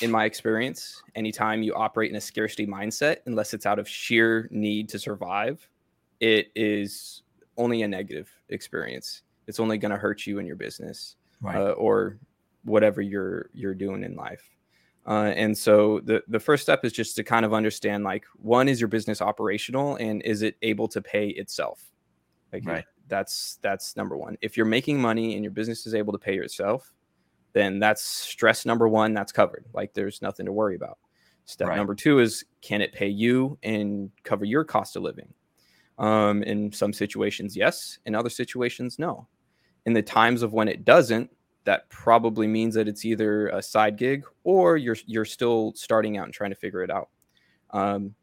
in 0.00 0.10
my 0.10 0.24
experience, 0.24 1.02
anytime 1.14 1.62
you 1.62 1.74
operate 1.74 2.10
in 2.10 2.16
a 2.16 2.20
scarcity 2.20 2.66
mindset, 2.66 3.18
unless 3.26 3.54
it's 3.54 3.66
out 3.66 3.78
of 3.78 3.88
sheer 3.88 4.48
need 4.50 4.88
to 4.90 4.98
survive, 4.98 5.68
it 6.20 6.50
is 6.54 7.22
only 7.56 7.82
a 7.82 7.88
negative 7.88 8.30
experience. 8.48 9.22
It's 9.46 9.60
only 9.60 9.78
going 9.78 9.90
to 9.90 9.98
hurt 9.98 10.26
you 10.26 10.38
in 10.38 10.46
your 10.46 10.56
business 10.56 11.16
right. 11.40 11.56
uh, 11.56 11.72
or 11.72 12.18
whatever 12.64 13.02
you're 13.02 13.50
you're 13.52 13.74
doing 13.74 14.02
in 14.02 14.16
life. 14.16 14.50
Uh, 15.06 15.32
and 15.36 15.56
so 15.56 16.00
the 16.04 16.22
the 16.28 16.40
first 16.40 16.62
step 16.62 16.84
is 16.84 16.92
just 16.92 17.14
to 17.16 17.22
kind 17.22 17.44
of 17.44 17.52
understand 17.52 18.04
like 18.04 18.24
one 18.36 18.68
is 18.68 18.80
your 18.80 18.88
business 18.88 19.20
operational 19.20 19.96
and 19.96 20.22
is 20.22 20.42
it 20.42 20.56
able 20.62 20.88
to 20.88 21.02
pay 21.02 21.28
itself? 21.28 21.92
Like 22.52 22.64
right. 22.64 22.84
that's 23.08 23.58
that's 23.60 23.96
number 23.96 24.16
one. 24.16 24.38
If 24.40 24.56
you're 24.56 24.66
making 24.66 25.00
money 25.00 25.34
and 25.34 25.44
your 25.44 25.50
business 25.50 25.86
is 25.86 25.94
able 25.94 26.12
to 26.12 26.18
pay 26.18 26.34
yourself, 26.34 26.94
then 27.54 27.78
that's 27.78 28.04
stress 28.04 28.66
number 28.66 28.86
one 28.88 29.14
that's 29.14 29.32
covered. 29.32 29.64
Like 29.72 29.94
there's 29.94 30.20
nothing 30.20 30.44
to 30.46 30.52
worry 30.52 30.74
about. 30.74 30.98
Step 31.46 31.68
right. 31.68 31.76
number 31.76 31.94
two 31.94 32.18
is 32.18 32.44
can 32.60 32.82
it 32.82 32.92
pay 32.92 33.08
you 33.08 33.58
and 33.62 34.10
cover 34.24 34.44
your 34.44 34.64
cost 34.64 34.96
of 34.96 35.02
living? 35.02 35.32
Um, 35.96 36.42
in 36.42 36.72
some 36.72 36.92
situations 36.92 37.56
yes 37.56 38.00
in 38.04 38.14
other 38.14 38.28
situations 38.28 38.98
no. 38.98 39.28
In 39.86 39.92
the 39.92 40.02
times 40.02 40.42
of 40.42 40.52
when 40.52 40.68
it 40.68 40.84
doesn't 40.84 41.30
that 41.64 41.88
probably 41.88 42.46
means 42.46 42.74
that 42.74 42.88
it's 42.88 43.04
either 43.04 43.48
a 43.48 43.62
side 43.62 43.96
gig 43.96 44.24
or 44.42 44.76
you're 44.76 44.96
you're 45.06 45.24
still 45.24 45.72
starting 45.76 46.18
out 46.18 46.24
and 46.24 46.34
trying 46.34 46.50
to 46.50 46.56
figure 46.56 46.82
it 46.82 46.90
out. 46.90 47.08
Um, 47.70 48.14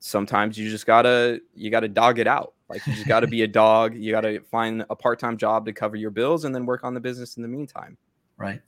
sometimes 0.00 0.58
you 0.58 0.68
just 0.68 0.84
gotta 0.84 1.40
you 1.54 1.70
gotta 1.70 1.88
dog 1.88 2.18
it 2.18 2.26
out. 2.26 2.54
Like 2.68 2.84
you 2.86 2.94
just 2.94 3.06
gotta 3.06 3.28
be 3.28 3.42
a 3.42 3.48
dog. 3.62 3.94
You 3.94 4.10
gotta 4.10 4.40
find 4.50 4.84
a 4.90 4.96
part-time 4.96 5.36
job 5.36 5.64
to 5.66 5.72
cover 5.72 5.94
your 5.94 6.10
bills 6.10 6.44
and 6.44 6.52
then 6.52 6.66
work 6.66 6.82
on 6.82 6.94
the 6.94 7.00
business 7.00 7.36
in 7.36 7.42
the 7.42 7.48
meantime 7.48 7.96
right? 8.36 8.60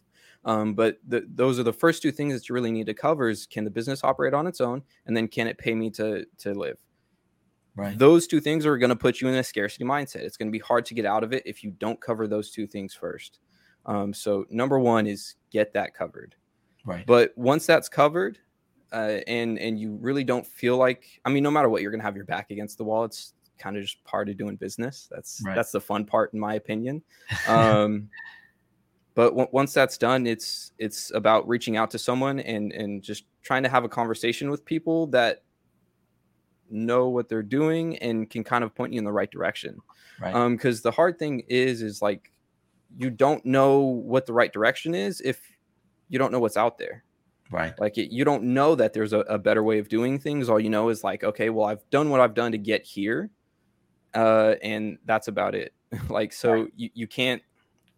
Um, 0.44 0.74
but 0.74 0.98
the, 1.06 1.26
those 1.34 1.58
are 1.58 1.64
the 1.64 1.72
first 1.72 2.02
two 2.02 2.12
things 2.12 2.34
that 2.34 2.48
you 2.48 2.54
really 2.54 2.70
need 2.70 2.86
to 2.86 2.94
cover: 2.94 3.28
is 3.28 3.46
can 3.46 3.64
the 3.64 3.70
business 3.70 4.04
operate 4.04 4.34
on 4.34 4.46
its 4.46 4.60
own, 4.60 4.82
and 5.06 5.16
then 5.16 5.28
can 5.28 5.46
it 5.46 5.58
pay 5.58 5.74
me 5.74 5.90
to 5.90 6.26
to 6.38 6.54
live? 6.54 6.78
Right. 7.74 7.98
Those 7.98 8.26
two 8.26 8.40
things 8.40 8.64
are 8.64 8.78
going 8.78 8.90
to 8.90 8.96
put 8.96 9.20
you 9.20 9.28
in 9.28 9.34
a 9.34 9.44
scarcity 9.44 9.84
mindset. 9.84 10.20
It's 10.20 10.38
going 10.38 10.48
to 10.48 10.52
be 10.52 10.60
hard 10.60 10.86
to 10.86 10.94
get 10.94 11.04
out 11.04 11.22
of 11.22 11.34
it 11.34 11.42
if 11.44 11.62
you 11.62 11.72
don't 11.72 12.00
cover 12.00 12.26
those 12.26 12.50
two 12.50 12.66
things 12.66 12.94
first. 12.94 13.38
Um, 13.84 14.14
so 14.14 14.46
number 14.48 14.78
one 14.78 15.06
is 15.06 15.34
get 15.50 15.74
that 15.74 15.94
covered. 15.94 16.34
Right. 16.86 17.04
But 17.04 17.32
once 17.36 17.66
that's 17.66 17.88
covered, 17.88 18.38
uh, 18.92 19.18
and 19.26 19.58
and 19.58 19.78
you 19.78 19.98
really 20.00 20.24
don't 20.24 20.46
feel 20.46 20.76
like, 20.76 21.20
I 21.24 21.30
mean, 21.30 21.42
no 21.42 21.50
matter 21.50 21.68
what, 21.68 21.82
you're 21.82 21.90
going 21.90 22.00
to 22.00 22.04
have 22.06 22.16
your 22.16 22.24
back 22.24 22.50
against 22.50 22.78
the 22.78 22.84
wall. 22.84 23.04
It's 23.04 23.34
kind 23.58 23.76
of 23.76 23.82
just 23.82 24.02
part 24.04 24.28
of 24.28 24.38
doing 24.38 24.56
business. 24.56 25.08
That's 25.10 25.42
right. 25.44 25.54
that's 25.54 25.72
the 25.72 25.80
fun 25.80 26.06
part, 26.06 26.32
in 26.32 26.40
my 26.40 26.54
opinion. 26.54 27.02
Um, 27.48 28.08
but 29.16 29.30
w- 29.30 29.48
once 29.50 29.72
that's 29.72 29.98
done 29.98 30.24
it's 30.28 30.70
it's 30.78 31.10
about 31.12 31.48
reaching 31.48 31.76
out 31.76 31.90
to 31.90 31.98
someone 31.98 32.38
and 32.38 32.70
and 32.72 33.02
just 33.02 33.24
trying 33.42 33.64
to 33.64 33.68
have 33.68 33.82
a 33.82 33.88
conversation 33.88 34.48
with 34.48 34.64
people 34.64 35.08
that 35.08 35.42
know 36.70 37.08
what 37.08 37.28
they're 37.28 37.42
doing 37.42 37.96
and 37.98 38.30
can 38.30 38.44
kind 38.44 38.62
of 38.62 38.74
point 38.74 38.92
you 38.92 38.98
in 38.98 39.04
the 39.04 39.12
right 39.12 39.30
direction. 39.30 39.80
Right. 40.20 40.34
Um 40.34 40.56
because 40.56 40.82
the 40.82 40.90
hard 40.90 41.18
thing 41.18 41.42
is 41.48 41.82
is 41.82 42.00
like 42.00 42.32
you 42.96 43.10
don't 43.10 43.44
know 43.44 43.80
what 43.80 44.26
the 44.26 44.32
right 44.32 44.52
direction 44.52 44.94
is 44.94 45.20
if 45.20 45.40
you 46.08 46.18
don't 46.18 46.32
know 46.32 46.40
what's 46.40 46.56
out 46.56 46.78
there. 46.78 47.04
Right. 47.50 47.74
Like 47.78 47.98
it, 47.98 48.12
you 48.12 48.24
don't 48.24 48.42
know 48.42 48.74
that 48.74 48.92
there's 48.92 49.12
a, 49.12 49.20
a, 49.20 49.38
better 49.38 49.62
way 49.62 49.78
of 49.78 49.88
doing 49.88 50.18
things. 50.18 50.48
All 50.48 50.58
you 50.58 50.70
know 50.70 50.88
is 50.88 51.04
like 51.04 51.24
okay 51.24 51.50
well 51.50 51.66
i've 51.66 51.88
done 51.90 52.10
what 52.10 52.20
i've 52.20 52.34
done 52.34 52.52
to 52.52 52.58
get 52.58 52.84
here 52.84 53.30
uh 54.14 54.54
and 54.62 54.98
that's 55.04 55.28
about 55.28 55.54
it. 55.54 55.72
Like 56.08 56.32
so 56.32 56.52
right. 56.52 56.72
you, 56.76 56.90
you 56.94 57.06
can't 57.06 57.40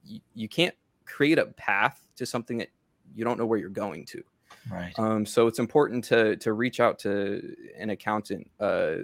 you, 0.05 0.21
you 0.35 0.49
can't 0.49 0.75
create 1.09 1.39
a 1.39 1.47
path 1.47 2.07
to 2.17 2.27
something 2.27 2.59
that 2.59 2.69
you 3.15 3.25
don't 3.25 3.39
know 3.39 3.47
where 3.47 3.59
you're 3.59 3.71
going 3.71 4.05
to. 4.07 4.23
Right. 4.71 4.93
Um, 4.99 5.25
so 5.25 5.47
it's 5.47 5.59
important 5.59 6.05
to 6.05 6.37
to 6.37 6.53
reach 6.53 6.81
out 6.81 6.99
to 7.01 7.55
an 7.79 7.91
accountant, 7.91 8.51
uh, 8.61 8.97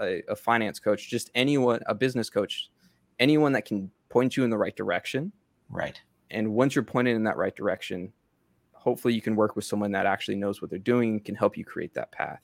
a, 0.00 0.22
a 0.28 0.36
finance 0.36 0.78
coach, 0.78 1.08
just 1.08 1.30
anyone, 1.34 1.80
a 1.86 1.94
business 1.94 2.30
coach, 2.30 2.70
anyone 3.18 3.52
that 3.52 3.64
can 3.64 3.90
point 4.08 4.36
you 4.36 4.44
in 4.44 4.50
the 4.50 4.58
right 4.58 4.74
direction. 4.74 5.32
Right. 5.68 6.00
And 6.30 6.52
once 6.52 6.74
you're 6.74 6.84
pointed 6.84 7.16
in 7.16 7.24
that 7.24 7.36
right 7.36 7.54
direction, 7.54 8.12
hopefully 8.72 9.14
you 9.14 9.20
can 9.20 9.36
work 9.36 9.56
with 9.56 9.64
someone 9.64 9.92
that 9.92 10.06
actually 10.06 10.36
knows 10.36 10.60
what 10.60 10.70
they're 10.70 10.78
doing 10.78 11.10
and 11.10 11.24
can 11.24 11.34
help 11.34 11.56
you 11.56 11.64
create 11.64 11.94
that 11.94 12.12
path. 12.12 12.40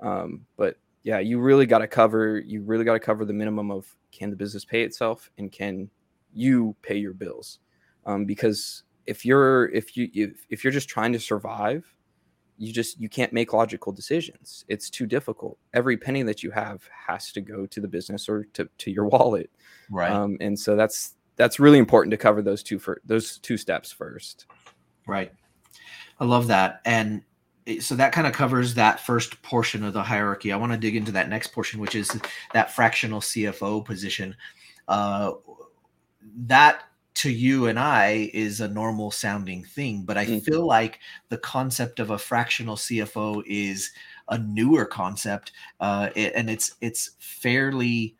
Um, 0.00 0.46
but 0.56 0.76
yeah, 1.02 1.18
you 1.18 1.38
really 1.38 1.66
got 1.66 1.78
to 1.78 1.86
cover. 1.86 2.38
You 2.38 2.62
really 2.62 2.84
got 2.84 2.94
to 2.94 3.00
cover 3.00 3.24
the 3.24 3.32
minimum 3.32 3.70
of 3.70 3.86
can 4.10 4.30
the 4.30 4.36
business 4.36 4.64
pay 4.64 4.82
itself 4.82 5.30
and 5.38 5.50
can 5.50 5.90
you 6.32 6.74
pay 6.82 6.96
your 6.96 7.12
bills. 7.12 7.60
Um, 8.06 8.24
because 8.24 8.82
if 9.06 9.24
you're 9.24 9.70
if 9.70 9.96
you 9.96 10.08
if, 10.14 10.46
if 10.50 10.64
you're 10.64 10.72
just 10.72 10.88
trying 10.88 11.12
to 11.12 11.20
survive, 11.20 11.94
you 12.56 12.72
just 12.72 13.00
you 13.00 13.08
can't 13.08 13.32
make 13.32 13.52
logical 13.52 13.92
decisions. 13.92 14.64
It's 14.68 14.90
too 14.90 15.06
difficult. 15.06 15.58
Every 15.72 15.96
penny 15.96 16.22
that 16.22 16.42
you 16.42 16.50
have 16.50 16.88
has 17.06 17.32
to 17.32 17.40
go 17.40 17.66
to 17.66 17.80
the 17.80 17.88
business 17.88 18.28
or 18.28 18.44
to, 18.54 18.68
to 18.78 18.90
your 18.90 19.06
wallet. 19.08 19.50
Right. 19.90 20.10
Um, 20.10 20.36
and 20.40 20.58
so 20.58 20.76
that's 20.76 21.14
that's 21.36 21.58
really 21.58 21.78
important 21.78 22.12
to 22.12 22.16
cover 22.16 22.42
those 22.42 22.62
two 22.62 22.78
for 22.78 23.00
those 23.04 23.38
two 23.38 23.56
steps 23.56 23.90
first. 23.90 24.46
Right. 25.06 25.32
I 26.20 26.24
love 26.24 26.46
that. 26.46 26.80
And 26.84 27.22
so 27.80 27.94
that 27.96 28.12
kind 28.12 28.26
of 28.26 28.32
covers 28.32 28.74
that 28.74 29.00
first 29.00 29.40
portion 29.42 29.84
of 29.84 29.92
the 29.92 30.02
hierarchy. 30.02 30.52
I 30.52 30.56
want 30.56 30.72
to 30.72 30.78
dig 30.78 30.96
into 30.96 31.12
that 31.12 31.28
next 31.28 31.48
portion, 31.48 31.80
which 31.80 31.94
is 31.94 32.16
that 32.52 32.70
fractional 32.70 33.20
CFO 33.20 33.84
position. 33.84 34.36
Uh, 34.86 35.32
that 36.46 36.84
to 37.14 37.30
you 37.30 37.66
and 37.66 37.78
I 37.78 38.30
is 38.34 38.60
a 38.60 38.68
normal 38.68 39.10
sounding 39.10 39.64
thing, 39.64 40.02
but 40.02 40.18
I 40.18 40.26
mm-hmm. 40.26 40.38
feel 40.38 40.66
like 40.66 40.98
the 41.28 41.38
concept 41.38 42.00
of 42.00 42.10
a 42.10 42.18
fractional 42.18 42.76
CFO 42.76 43.42
is 43.46 43.92
a 44.28 44.38
newer 44.38 44.84
concept, 44.84 45.52
uh, 45.80 46.10
and 46.16 46.50
it's 46.50 46.74
it's 46.80 47.12
fairly 47.18 48.16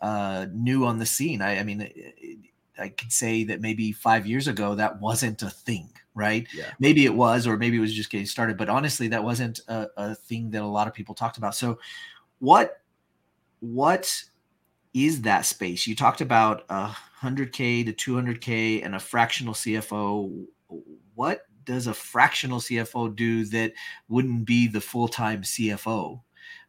uh, 0.00 0.46
new 0.52 0.86
on 0.86 0.98
the 0.98 1.06
scene. 1.06 1.42
I, 1.42 1.58
I 1.58 1.62
mean, 1.64 1.82
it, 1.82 2.38
I 2.78 2.88
could 2.88 3.12
say 3.12 3.44
that 3.44 3.60
maybe 3.60 3.92
five 3.92 4.26
years 4.26 4.48
ago 4.48 4.74
that 4.74 5.00
wasn't 5.00 5.42
a 5.42 5.50
thing, 5.50 5.90
right? 6.14 6.46
Yeah. 6.54 6.70
Maybe 6.78 7.04
it 7.04 7.14
was, 7.14 7.46
or 7.46 7.56
maybe 7.56 7.76
it 7.76 7.80
was 7.80 7.94
just 7.94 8.10
getting 8.10 8.26
started. 8.26 8.56
But 8.56 8.68
honestly, 8.68 9.08
that 9.08 9.22
wasn't 9.22 9.60
a, 9.68 9.88
a 9.96 10.14
thing 10.14 10.50
that 10.50 10.62
a 10.62 10.66
lot 10.66 10.88
of 10.88 10.94
people 10.94 11.14
talked 11.14 11.38
about. 11.38 11.54
So, 11.54 11.78
what 12.38 12.80
what 13.60 14.22
is 14.94 15.22
that 15.22 15.44
space? 15.44 15.86
You 15.86 15.96
talked 15.96 16.20
about 16.20 16.64
a 16.70 16.86
hundred 16.86 17.52
k 17.52 17.82
to 17.84 17.92
two 17.92 18.14
hundred 18.14 18.40
k 18.40 18.80
and 18.80 18.94
a 18.94 19.00
fractional 19.00 19.52
CFO. 19.52 20.46
What 21.14 21.42
does 21.64 21.86
a 21.86 21.94
fractional 21.94 22.60
CFO 22.60 23.14
do 23.14 23.44
that 23.46 23.72
wouldn't 24.08 24.46
be 24.46 24.68
the 24.68 24.80
full 24.80 25.08
time 25.08 25.42
CFO 25.42 26.20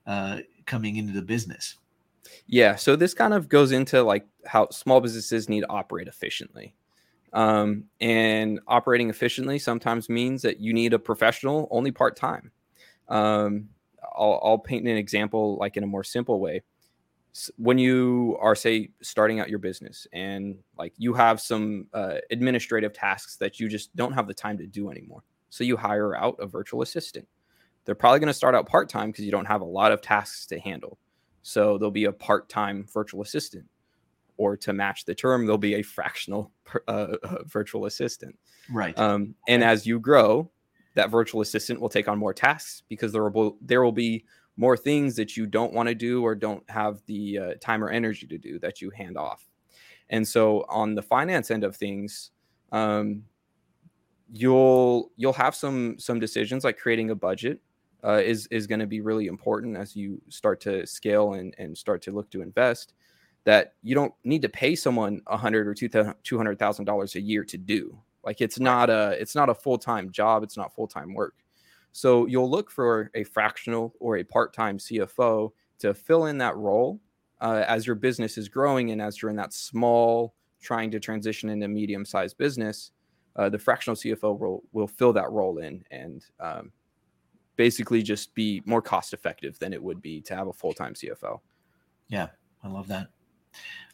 uh, 0.07 0.39
coming 0.65 0.97
into 0.97 1.13
the 1.13 1.21
business? 1.21 1.77
Yeah, 2.47 2.75
so 2.75 2.95
this 2.95 3.13
kind 3.13 3.33
of 3.33 3.49
goes 3.49 3.71
into 3.71 4.01
like 4.03 4.25
how 4.45 4.69
small 4.69 5.01
businesses 5.01 5.47
need 5.47 5.61
to 5.61 5.69
operate 5.69 6.07
efficiently. 6.07 6.75
Um, 7.33 7.85
and 7.99 8.59
operating 8.67 9.09
efficiently 9.09 9.59
sometimes 9.59 10.09
means 10.09 10.41
that 10.43 10.59
you 10.59 10.73
need 10.73 10.93
a 10.93 10.99
professional 10.99 11.67
only 11.69 11.91
part 11.91 12.15
time. 12.15 12.51
Um, 13.09 13.69
I'll, 14.15 14.39
I'll 14.43 14.57
paint 14.57 14.87
an 14.87 14.95
example 14.95 15.57
like 15.57 15.75
in 15.75 15.83
a 15.83 15.87
more 15.87 16.03
simple 16.03 16.39
way. 16.39 16.63
When 17.57 17.77
you 17.77 18.37
are, 18.39 18.55
say, 18.55 18.91
starting 19.01 19.39
out 19.39 19.49
your 19.49 19.59
business 19.59 20.07
and 20.13 20.57
like 20.77 20.93
you 20.97 21.13
have 21.13 21.41
some 21.41 21.87
uh, 21.93 22.15
administrative 22.31 22.93
tasks 22.93 23.35
that 23.37 23.59
you 23.59 23.67
just 23.67 23.95
don't 23.95 24.13
have 24.13 24.27
the 24.27 24.33
time 24.33 24.57
to 24.59 24.67
do 24.67 24.89
anymore. 24.89 25.23
So 25.49 25.63
you 25.63 25.77
hire 25.77 26.15
out 26.15 26.37
a 26.39 26.47
virtual 26.47 26.81
assistant. 26.81 27.27
They're 27.85 27.95
probably 27.95 28.19
going 28.19 28.27
to 28.27 28.33
start 28.33 28.55
out 28.55 28.67
part 28.67 28.89
time 28.89 29.11
because 29.11 29.25
you 29.25 29.31
don't 29.31 29.45
have 29.45 29.61
a 29.61 29.65
lot 29.65 29.91
of 29.91 30.01
tasks 30.01 30.45
to 30.47 30.59
handle. 30.59 30.97
So 31.43 31.77
there'll 31.77 31.91
be 31.91 32.05
a 32.05 32.11
part 32.11 32.49
time 32.49 32.87
virtual 32.91 33.21
assistant, 33.21 33.65
or 34.37 34.57
to 34.57 34.73
match 34.73 35.05
the 35.05 35.13
term, 35.13 35.45
there'll 35.45 35.57
be 35.57 35.75
a 35.75 35.81
fractional 35.83 36.51
uh, 36.87 37.17
uh, 37.21 37.43
virtual 37.45 37.85
assistant. 37.85 38.37
Right. 38.71 38.97
Um, 38.97 39.35
and 39.47 39.63
as 39.63 39.85
you 39.85 39.99
grow, 39.99 40.49
that 40.95 41.11
virtual 41.11 41.41
assistant 41.41 41.79
will 41.79 41.89
take 41.89 42.07
on 42.07 42.17
more 42.17 42.33
tasks 42.33 42.81
because 42.89 43.11
there 43.11 43.29
will 43.29 43.57
there 43.61 43.83
will 43.83 43.91
be 43.91 44.25
more 44.57 44.77
things 44.77 45.15
that 45.15 45.35
you 45.35 45.45
don't 45.45 45.73
want 45.73 45.89
to 45.89 45.95
do 45.95 46.23
or 46.23 46.35
don't 46.35 46.67
have 46.69 47.01
the 47.07 47.37
uh, 47.37 47.53
time 47.59 47.83
or 47.83 47.89
energy 47.89 48.25
to 48.27 48.37
do 48.37 48.57
that 48.59 48.81
you 48.81 48.89
hand 48.89 49.17
off. 49.17 49.49
And 50.09 50.27
so 50.27 50.65
on 50.69 50.95
the 50.95 51.01
finance 51.01 51.51
end 51.51 51.63
of 51.63 51.75
things, 51.75 52.31
um, 52.71 53.23
you'll 54.31 55.11
you'll 55.17 55.33
have 55.33 55.55
some 55.55 55.97
some 55.99 56.19
decisions 56.19 56.63
like 56.63 56.77
creating 56.77 57.09
a 57.09 57.15
budget 57.15 57.59
uh, 58.03 58.21
is 58.23 58.47
is 58.47 58.67
going 58.67 58.79
to 58.79 58.87
be 58.87 59.01
really 59.01 59.27
important 59.27 59.77
as 59.77 59.95
you 59.95 60.21
start 60.29 60.61
to 60.61 60.85
scale 60.85 61.33
and, 61.33 61.55
and 61.57 61.77
start 61.77 62.01
to 62.03 62.11
look 62.11 62.29
to 62.31 62.41
invest 62.41 62.93
that 63.43 63.73
you 63.83 63.93
don't 63.93 64.13
need 64.23 64.41
to 64.41 64.49
pay 64.49 64.75
someone 64.75 65.21
a 65.27 65.37
hundred 65.37 65.67
or 65.67 65.73
two 65.73 66.37
hundred 66.37 66.59
thousand 66.59 66.85
dollars 66.85 67.15
a 67.15 67.21
year 67.21 67.43
to 67.43 67.57
do. 67.57 67.97
Like 68.23 68.41
it's 68.41 68.59
not 68.59 68.89
a 68.89 69.15
it's 69.19 69.35
not 69.35 69.49
a 69.49 69.55
full-time 69.55 70.11
job 70.11 70.43
it's 70.43 70.57
not 70.57 70.73
full-time 70.73 71.13
work 71.13 71.35
so 71.95 72.25
you'll 72.25 72.49
look 72.49 72.69
for 72.69 73.09
a 73.13 73.23
fractional 73.23 73.93
or 73.99 74.17
a 74.17 74.23
part-time 74.23 74.77
cfo 74.77 75.51
to 75.79 75.93
fill 75.93 76.25
in 76.25 76.37
that 76.37 76.55
role 76.57 76.99
uh, 77.41 77.63
as 77.67 77.85
your 77.85 77.95
business 77.95 78.37
is 78.37 78.49
growing 78.49 78.91
and 78.91 79.01
as 79.01 79.21
you're 79.21 79.31
in 79.31 79.37
that 79.37 79.53
small 79.53 80.35
trying 80.61 80.89
to 80.91 80.99
transition 80.99 81.49
into 81.49 81.67
medium-sized 81.67 82.37
business 82.37 82.91
uh, 83.35 83.49
the 83.49 83.59
fractional 83.59 83.95
cfo 83.95 84.37
will 84.37 84.63
will 84.71 84.87
fill 84.87 85.13
that 85.13 85.29
role 85.31 85.59
in 85.59 85.83
and 85.91 86.25
um, 86.39 86.71
basically 87.55 88.01
just 88.01 88.33
be 88.33 88.61
more 88.65 88.81
cost 88.81 89.13
effective 89.13 89.57
than 89.59 89.73
it 89.73 89.81
would 89.81 90.01
be 90.01 90.21
to 90.21 90.35
have 90.35 90.47
a 90.47 90.53
full 90.53 90.73
time 90.73 90.93
CFO. 90.93 91.39
Yeah, 92.07 92.27
I 92.63 92.67
love 92.67 92.87
that. 92.87 93.07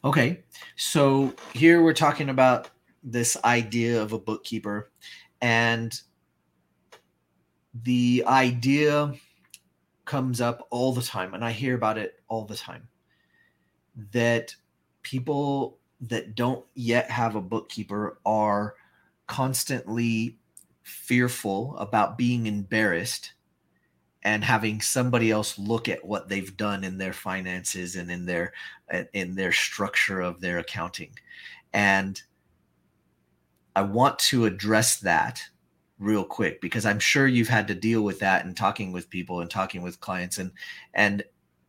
Okay, 0.03 0.43
so 0.75 1.33
here 1.53 1.83
we're 1.83 1.93
talking 1.93 2.29
about 2.29 2.69
this 3.03 3.37
idea 3.43 4.01
of 4.01 4.13
a 4.13 4.19
bookkeeper, 4.19 4.91
and 5.41 5.99
the 7.73 8.23
idea 8.27 9.13
comes 10.05 10.41
up 10.41 10.67
all 10.69 10.93
the 10.93 11.01
time, 11.01 11.33
and 11.33 11.43
I 11.43 11.51
hear 11.51 11.75
about 11.75 11.97
it 11.97 12.21
all 12.27 12.45
the 12.45 12.55
time 12.55 12.87
that 14.11 14.55
people 15.03 15.77
that 16.01 16.35
don't 16.35 16.65
yet 16.73 17.09
have 17.09 17.35
a 17.35 17.41
bookkeeper 17.41 18.19
are 18.25 18.75
constantly 19.27 20.37
fearful 20.83 21.77
about 21.77 22.17
being 22.17 22.47
embarrassed 22.47 23.33
and 24.23 24.43
having 24.43 24.81
somebody 24.81 25.31
else 25.31 25.57
look 25.57 25.89
at 25.89 26.05
what 26.05 26.29
they've 26.29 26.55
done 26.57 26.83
in 26.83 26.97
their 26.97 27.13
finances 27.13 27.95
and 27.95 28.11
in 28.11 28.25
their 28.25 28.53
in 29.13 29.35
their 29.35 29.51
structure 29.51 30.21
of 30.21 30.41
their 30.41 30.59
accounting. 30.59 31.11
And 31.73 32.21
i 33.75 33.81
want 33.81 34.19
to 34.19 34.45
address 34.45 34.97
that 34.97 35.41
real 36.01 36.23
quick 36.23 36.59
because 36.59 36.85
i'm 36.85 36.99
sure 36.99 37.27
you've 37.27 37.47
had 37.47 37.67
to 37.67 37.75
deal 37.75 38.01
with 38.01 38.19
that 38.19 38.43
and 38.43 38.57
talking 38.57 38.91
with 38.91 39.09
people 39.09 39.39
and 39.39 39.49
talking 39.49 39.81
with 39.81 39.99
clients 39.99 40.37
and 40.37 40.51
and 40.93 41.23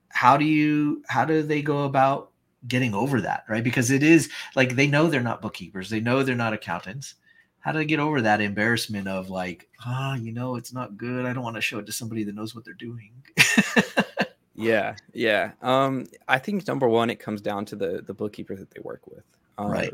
how 0.08 0.36
do 0.36 0.44
you 0.44 1.02
how 1.06 1.24
do 1.24 1.42
they 1.42 1.62
go 1.62 1.84
about 1.84 2.30
getting 2.66 2.94
over 2.94 3.20
that 3.20 3.44
right 3.48 3.64
because 3.64 3.90
it 3.90 4.02
is 4.02 4.30
like 4.56 4.74
they 4.74 4.86
know 4.86 5.06
they're 5.06 5.20
not 5.20 5.42
bookkeepers 5.42 5.90
they 5.90 6.00
know 6.00 6.22
they're 6.22 6.34
not 6.34 6.52
accountants 6.52 7.14
how 7.62 7.70
to 7.70 7.84
get 7.84 8.00
over 8.00 8.20
that 8.20 8.40
embarrassment 8.40 9.06
of 9.06 9.30
like, 9.30 9.68
ah, 9.86 10.12
oh, 10.12 10.14
you 10.16 10.32
know, 10.32 10.56
it's 10.56 10.72
not 10.72 10.96
good. 10.96 11.24
I 11.24 11.32
don't 11.32 11.44
want 11.44 11.54
to 11.54 11.62
show 11.62 11.78
it 11.78 11.86
to 11.86 11.92
somebody 11.92 12.24
that 12.24 12.34
knows 12.34 12.56
what 12.56 12.64
they're 12.64 12.74
doing. 12.74 13.12
yeah, 14.56 14.96
yeah. 15.12 15.52
Um, 15.62 16.06
I 16.26 16.40
think 16.40 16.66
number 16.66 16.88
one, 16.88 17.08
it 17.08 17.20
comes 17.20 17.40
down 17.40 17.64
to 17.66 17.76
the 17.76 18.02
the 18.04 18.14
bookkeeper 18.14 18.56
that 18.56 18.72
they 18.72 18.80
work 18.82 19.06
with. 19.06 19.22
Um, 19.58 19.70
right. 19.70 19.92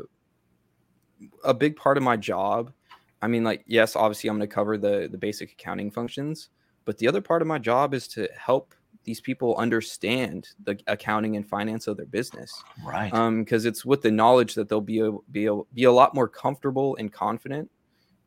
A 1.43 1.53
big 1.53 1.75
part 1.75 1.97
of 1.97 2.01
my 2.01 2.17
job, 2.17 2.73
I 3.21 3.27
mean, 3.27 3.43
like, 3.43 3.63
yes, 3.67 3.95
obviously, 3.95 4.29
I'm 4.29 4.37
going 4.37 4.49
to 4.49 4.53
cover 4.53 4.77
the 4.77 5.07
the 5.11 5.17
basic 5.17 5.51
accounting 5.51 5.91
functions, 5.91 6.49
but 6.85 6.97
the 6.97 7.07
other 7.07 7.21
part 7.21 7.41
of 7.41 7.47
my 7.47 7.59
job 7.59 7.93
is 7.93 8.07
to 8.09 8.27
help 8.35 8.73
these 9.03 9.21
people 9.21 9.55
understand 9.57 10.49
the 10.63 10.79
accounting 10.87 11.35
and 11.35 11.47
finance 11.47 11.87
of 11.87 11.97
their 11.97 12.05
business. 12.05 12.51
Right. 12.83 13.13
Um, 13.13 13.43
because 13.43 13.65
it's 13.65 13.85
with 13.85 14.01
the 14.01 14.11
knowledge 14.11 14.55
that 14.55 14.69
they'll 14.69 14.81
be 14.81 14.99
a, 14.99 15.11
be 15.31 15.47
a, 15.47 15.55
be 15.73 15.85
a 15.85 15.91
lot 15.91 16.13
more 16.13 16.27
comfortable 16.27 16.95
and 16.97 17.11
confident 17.11 17.71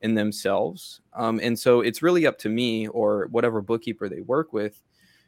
in 0.01 0.15
themselves. 0.15 1.01
Um, 1.13 1.41
and 1.43 1.59
so 1.59 1.81
it's 1.81 2.03
really 2.03 2.27
up 2.27 2.39
to 2.39 2.49
me 2.49 2.89
or 2.89 3.29
whatever 3.31 3.61
bookkeeper 3.61 4.09
they 4.09 4.23
work 4.23 4.53
with 4.53 4.83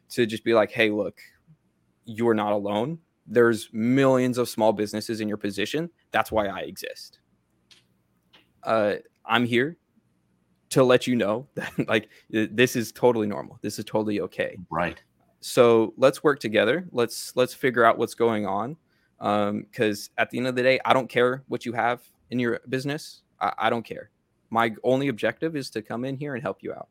to 0.09 0.25
just 0.25 0.43
be 0.43 0.53
like, 0.53 0.71
hey, 0.71 0.89
look, 0.89 1.19
you're 2.05 2.33
not 2.33 2.51
alone. 2.51 2.99
There's 3.25 3.69
millions 3.71 4.37
of 4.37 4.49
small 4.49 4.73
businesses 4.73 5.21
in 5.21 5.27
your 5.27 5.37
position. 5.37 5.89
That's 6.11 6.31
why 6.31 6.47
I 6.47 6.59
exist. 6.61 7.19
Uh, 8.63 8.95
I'm 9.27 9.45
here 9.45 9.77
to 10.69 10.83
let 10.83 11.07
you 11.07 11.15
know 11.15 11.47
that 11.55 11.71
like 11.87 12.09
this 12.29 12.75
is 12.75 12.91
totally 12.91 13.27
normal. 13.27 13.59
This 13.61 13.79
is 13.79 13.85
totally 13.85 14.21
okay. 14.21 14.57
Right. 14.69 15.01
So 15.41 15.93
let's 15.97 16.23
work 16.23 16.39
together. 16.39 16.87
Let's 16.91 17.35
let's 17.35 17.53
figure 17.53 17.85
out 17.85 17.97
what's 17.97 18.15
going 18.15 18.45
on. 18.45 18.77
Because 19.17 20.09
um, 20.09 20.13
at 20.17 20.29
the 20.29 20.37
end 20.37 20.47
of 20.47 20.55
the 20.55 20.63
day, 20.63 20.79
I 20.83 20.91
don't 20.91 21.07
care 21.07 21.43
what 21.47 21.65
you 21.65 21.71
have 21.73 22.01
in 22.31 22.39
your 22.39 22.59
business. 22.67 23.21
I, 23.39 23.53
I 23.57 23.69
don't 23.69 23.85
care. 23.85 24.09
My 24.49 24.75
only 24.83 25.07
objective 25.07 25.55
is 25.55 25.69
to 25.71 25.81
come 25.81 26.03
in 26.03 26.17
here 26.17 26.35
and 26.35 26.43
help 26.43 26.61
you 26.61 26.73
out. 26.73 26.89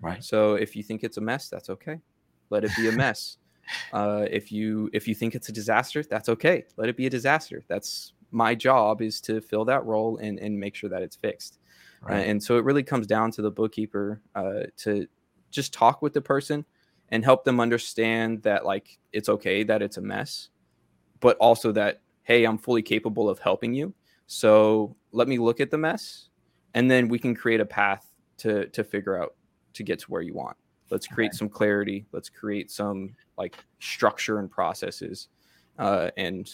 Right. 0.00 0.22
So 0.22 0.54
if 0.54 0.76
you 0.76 0.82
think 0.82 1.04
it's 1.04 1.16
a 1.16 1.20
mess, 1.20 1.48
that's 1.48 1.70
okay. 1.70 2.00
Let 2.50 2.64
it 2.64 2.72
be 2.76 2.88
a 2.88 2.92
mess. 3.04 3.38
uh, 3.92 4.26
if 4.30 4.50
you 4.50 4.90
if 4.92 5.06
you 5.06 5.14
think 5.14 5.34
it's 5.34 5.48
a 5.48 5.52
disaster, 5.52 6.02
that's 6.02 6.28
okay. 6.28 6.64
Let 6.76 6.88
it 6.88 6.96
be 6.96 7.06
a 7.06 7.10
disaster. 7.10 7.64
That's 7.68 8.12
my 8.32 8.54
job 8.54 9.00
is 9.00 9.20
to 9.22 9.40
fill 9.40 9.64
that 9.66 9.84
role 9.86 10.18
and 10.18 10.38
and 10.38 10.58
make 10.58 10.74
sure 10.74 10.90
that 10.90 11.02
it's 11.02 11.16
fixed. 11.16 11.58
Right. 12.02 12.18
Uh, 12.18 12.30
and 12.30 12.42
so 12.42 12.58
it 12.58 12.64
really 12.64 12.82
comes 12.82 13.06
down 13.06 13.30
to 13.32 13.42
the 13.42 13.50
bookkeeper 13.50 14.20
uh, 14.34 14.64
to 14.78 15.06
just 15.50 15.72
talk 15.72 16.02
with 16.02 16.12
the 16.12 16.20
person 16.20 16.64
and 17.10 17.24
help 17.24 17.44
them 17.44 17.60
understand 17.60 18.42
that 18.42 18.64
like 18.64 18.98
it's 19.12 19.28
okay 19.28 19.62
that 19.62 19.82
it's 19.82 19.98
a 19.98 20.00
mess, 20.00 20.48
but 21.20 21.36
also 21.38 21.72
that 21.72 22.00
hey, 22.24 22.44
I'm 22.44 22.58
fully 22.58 22.82
capable 22.82 23.28
of 23.28 23.38
helping 23.38 23.74
you. 23.74 23.94
So 24.26 24.96
let 25.10 25.28
me 25.28 25.38
look 25.38 25.60
at 25.60 25.70
the 25.70 25.78
mess, 25.78 26.30
and 26.74 26.90
then 26.90 27.08
we 27.08 27.18
can 27.18 27.34
create 27.34 27.60
a 27.60 27.66
path 27.66 28.06
to 28.38 28.66
to 28.68 28.82
figure 28.82 29.20
out 29.22 29.34
to 29.74 29.82
get 29.82 29.98
to 30.00 30.06
where 30.06 30.22
you 30.22 30.34
want. 30.34 30.56
Let's 30.90 31.06
create 31.06 31.30
okay. 31.30 31.36
some 31.36 31.48
clarity. 31.48 32.06
Let's 32.12 32.28
create 32.28 32.70
some 32.70 33.14
like 33.38 33.56
structure 33.78 34.38
and 34.38 34.50
processes, 34.50 35.28
uh, 35.78 36.10
and 36.16 36.50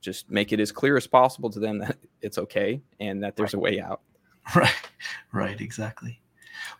just 0.00 0.30
make 0.30 0.52
it 0.52 0.60
as 0.60 0.70
clear 0.70 0.96
as 0.96 1.06
possible 1.06 1.50
to 1.50 1.58
them 1.58 1.78
that 1.78 1.96
it's 2.22 2.38
okay 2.38 2.80
and 3.00 3.22
that 3.22 3.36
there's 3.36 3.54
right. 3.54 3.58
a 3.58 3.62
way 3.62 3.80
out. 3.80 4.00
Right, 4.54 4.74
right, 5.32 5.60
exactly. 5.60 6.20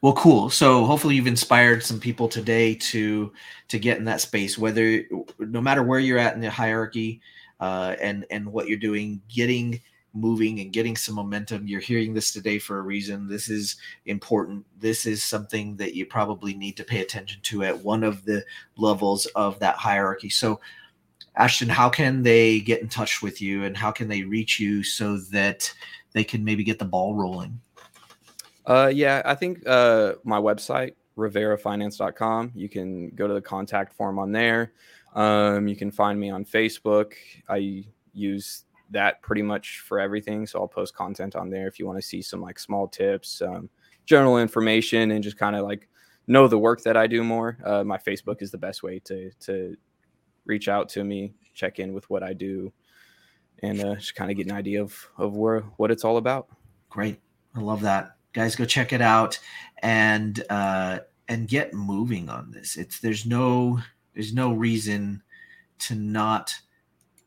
Well, 0.00 0.14
cool. 0.14 0.48
So 0.48 0.84
hopefully 0.84 1.16
you've 1.16 1.26
inspired 1.26 1.82
some 1.82 2.00
people 2.00 2.28
today 2.28 2.74
to 2.74 3.32
to 3.68 3.78
get 3.78 3.98
in 3.98 4.04
that 4.04 4.20
space. 4.20 4.56
Whether 4.56 5.04
no 5.38 5.60
matter 5.60 5.82
where 5.82 5.98
you're 5.98 6.18
at 6.18 6.34
in 6.34 6.40
the 6.40 6.50
hierarchy, 6.50 7.20
uh, 7.60 7.96
and 8.00 8.24
and 8.30 8.50
what 8.50 8.68
you're 8.68 8.78
doing, 8.78 9.20
getting 9.28 9.80
moving 10.14 10.60
and 10.60 10.72
getting 10.72 10.96
some 10.96 11.14
momentum. 11.14 11.66
You're 11.66 11.80
hearing 11.80 12.14
this 12.14 12.32
today 12.32 12.58
for 12.58 12.78
a 12.78 12.82
reason. 12.82 13.28
This 13.28 13.48
is 13.48 13.76
important. 14.06 14.64
This 14.78 15.06
is 15.06 15.22
something 15.22 15.76
that 15.76 15.94
you 15.94 16.06
probably 16.06 16.54
need 16.54 16.76
to 16.78 16.84
pay 16.84 17.00
attention 17.00 17.40
to 17.42 17.64
at 17.64 17.78
one 17.78 18.02
of 18.02 18.24
the 18.24 18.44
levels 18.76 19.26
of 19.36 19.58
that 19.60 19.76
hierarchy. 19.76 20.30
So, 20.30 20.60
Ashton, 21.36 21.68
how 21.68 21.88
can 21.88 22.22
they 22.22 22.60
get 22.60 22.80
in 22.80 22.88
touch 22.88 23.22
with 23.22 23.40
you 23.40 23.64
and 23.64 23.76
how 23.76 23.90
can 23.92 24.08
they 24.08 24.22
reach 24.22 24.58
you 24.58 24.82
so 24.82 25.18
that 25.18 25.72
they 26.12 26.24
can 26.24 26.44
maybe 26.44 26.64
get 26.64 26.78
the 26.78 26.84
ball 26.84 27.14
rolling? 27.14 27.60
Uh, 28.66 28.90
yeah, 28.92 29.22
I 29.24 29.34
think 29.34 29.66
uh, 29.66 30.14
my 30.24 30.38
website, 30.38 30.94
reverafinance.com, 31.16 32.52
you 32.54 32.68
can 32.68 33.10
go 33.10 33.26
to 33.26 33.34
the 33.34 33.40
contact 33.40 33.94
form 33.94 34.18
on 34.18 34.30
there. 34.32 34.72
Um, 35.14 35.66
you 35.68 35.76
can 35.76 35.90
find 35.90 36.20
me 36.20 36.30
on 36.30 36.44
Facebook. 36.44 37.14
I 37.48 37.84
use 38.12 38.64
that 38.90 39.22
pretty 39.22 39.42
much 39.42 39.80
for 39.80 39.98
everything. 39.98 40.46
So 40.46 40.60
I'll 40.60 40.68
post 40.68 40.94
content 40.94 41.36
on 41.36 41.50
there 41.50 41.66
if 41.66 41.78
you 41.78 41.86
want 41.86 41.98
to 41.98 42.06
see 42.06 42.22
some 42.22 42.40
like 42.40 42.58
small 42.58 42.88
tips, 42.88 43.42
um, 43.42 43.68
general 44.06 44.38
information, 44.38 45.10
and 45.10 45.22
just 45.22 45.38
kind 45.38 45.56
of 45.56 45.64
like 45.64 45.88
know 46.26 46.46
the 46.46 46.58
work 46.58 46.82
that 46.82 46.96
I 46.96 47.06
do 47.06 47.24
more. 47.24 47.58
Uh, 47.64 47.84
my 47.84 47.98
Facebook 47.98 48.42
is 48.42 48.50
the 48.50 48.58
best 48.58 48.82
way 48.82 48.98
to 49.00 49.30
to 49.40 49.76
reach 50.44 50.68
out 50.68 50.88
to 50.90 51.04
me, 51.04 51.34
check 51.54 51.78
in 51.78 51.92
with 51.92 52.08
what 52.08 52.22
I 52.22 52.32
do, 52.32 52.72
and 53.62 53.80
uh, 53.80 53.94
just 53.96 54.14
kind 54.14 54.30
of 54.30 54.36
get 54.36 54.46
an 54.46 54.52
idea 54.52 54.82
of 54.82 55.08
of 55.16 55.36
where 55.36 55.60
what 55.76 55.90
it's 55.90 56.04
all 56.04 56.16
about. 56.16 56.48
Great, 56.90 57.20
I 57.54 57.60
love 57.60 57.82
that, 57.82 58.16
guys. 58.32 58.56
Go 58.56 58.64
check 58.64 58.92
it 58.92 59.02
out 59.02 59.38
and 59.82 60.42
uh, 60.50 61.00
and 61.28 61.48
get 61.48 61.74
moving 61.74 62.28
on 62.28 62.50
this. 62.50 62.76
It's 62.76 63.00
there's 63.00 63.26
no 63.26 63.80
there's 64.14 64.34
no 64.34 64.52
reason 64.52 65.22
to 65.80 65.94
not 65.94 66.54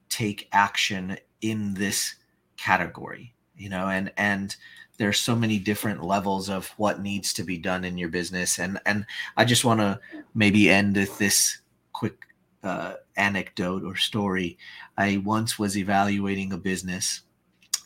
take 0.09 0.49
action 0.51 1.17
in 1.41 1.73
this 1.73 2.15
category 2.57 3.33
you 3.61 3.69
know 3.69 3.87
and 3.87 4.11
and 4.17 4.55
there's 4.97 5.19
so 5.19 5.35
many 5.35 5.57
different 5.57 6.03
levels 6.03 6.49
of 6.49 6.67
what 6.77 7.01
needs 7.01 7.33
to 7.33 7.43
be 7.43 7.57
done 7.57 7.85
in 7.85 7.97
your 7.97 8.09
business 8.09 8.59
and 8.59 8.79
and 8.85 9.05
i 9.37 9.45
just 9.45 9.63
want 9.63 9.79
to 9.79 9.99
maybe 10.33 10.69
end 10.69 10.95
with 10.95 11.17
this 11.19 11.59
quick 11.93 12.17
uh, 12.63 12.93
anecdote 13.15 13.83
or 13.83 13.95
story 13.95 14.57
i 14.97 15.17
once 15.17 15.57
was 15.57 15.77
evaluating 15.77 16.53
a 16.53 16.57
business 16.57 17.21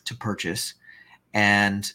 to 0.04 0.14
purchase 0.14 0.74
and 1.32 1.92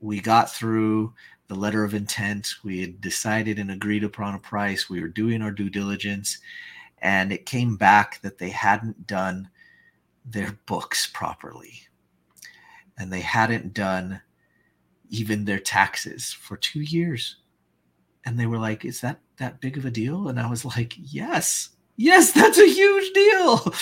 we 0.00 0.20
got 0.20 0.50
through 0.50 1.12
the 1.48 1.54
letter 1.54 1.84
of 1.84 1.94
intent 1.94 2.54
we 2.62 2.80
had 2.80 3.00
decided 3.00 3.58
and 3.58 3.70
agreed 3.70 4.04
upon 4.04 4.34
a 4.34 4.38
price 4.38 4.88
we 4.88 5.00
were 5.00 5.08
doing 5.08 5.40
our 5.42 5.50
due 5.50 5.70
diligence 5.70 6.38
and 7.04 7.32
it 7.32 7.44
came 7.44 7.76
back 7.76 8.20
that 8.22 8.38
they 8.38 8.48
hadn't 8.48 9.06
done 9.06 9.50
their 10.24 10.58
books 10.64 11.06
properly. 11.06 11.82
And 12.98 13.12
they 13.12 13.20
hadn't 13.20 13.74
done 13.74 14.22
even 15.10 15.44
their 15.44 15.58
taxes 15.58 16.32
for 16.32 16.56
two 16.56 16.80
years. 16.80 17.36
And 18.24 18.40
they 18.40 18.46
were 18.46 18.58
like, 18.58 18.86
Is 18.86 19.02
that 19.02 19.20
that 19.36 19.60
big 19.60 19.76
of 19.76 19.84
a 19.84 19.90
deal? 19.90 20.28
And 20.28 20.40
I 20.40 20.48
was 20.48 20.64
like, 20.64 20.94
Yes, 20.96 21.70
yes, 21.96 22.32
that's 22.32 22.58
a 22.58 22.66
huge 22.66 23.12
deal. 23.12 23.74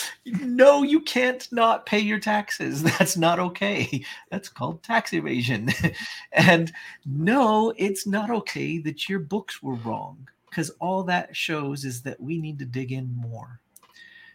No, 0.42 0.83
you 0.83 1.01
can't 1.01 1.46
not 1.53 1.87
pay 1.87 1.98
your 1.98 2.18
taxes. 2.18 2.83
That's 2.98 3.16
not 3.16 3.38
okay. 3.38 4.05
That's 4.31 4.48
called 4.48 4.83
tax 4.83 5.12
evasion. 5.12 5.70
and 6.33 6.72
no, 7.07 7.72
it's 7.77 8.07
not 8.07 8.31
okay 8.31 8.79
that 8.79 9.09
your 9.09 9.20
books 9.20 9.62
were 9.62 9.75
wrong 9.77 10.29
because 10.48 10.70
all 10.81 11.03
that 11.05 11.35
shows 11.37 11.85
is 11.85 12.03
that 12.03 12.20
we 12.20 12.38
need 12.38 12.59
to 12.59 12.64
dig 12.64 12.92
in 12.92 13.14
more. 13.14 13.61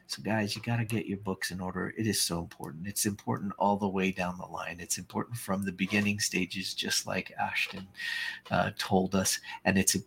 So, 0.07 0.21
guys, 0.21 0.55
you 0.55 0.61
got 0.61 0.77
to 0.77 0.85
get 0.85 1.05
your 1.05 1.17
books 1.17 1.51
in 1.51 1.59
order. 1.59 1.93
It 1.97 2.07
is 2.07 2.21
so 2.21 2.39
important. 2.39 2.87
It's 2.87 3.05
important 3.05 3.51
all 3.59 3.75
the 3.75 3.89
way 3.89 4.11
down 4.11 4.37
the 4.37 4.45
line. 4.45 4.77
It's 4.79 4.97
important 4.97 5.37
from 5.37 5.65
the 5.65 5.71
beginning 5.73 6.19
stages, 6.19 6.73
just 6.73 7.05
like 7.05 7.33
Ashton 7.37 7.85
uh, 8.49 8.71
told 8.77 9.15
us. 9.15 9.37
And 9.65 9.77
it's 9.77 9.97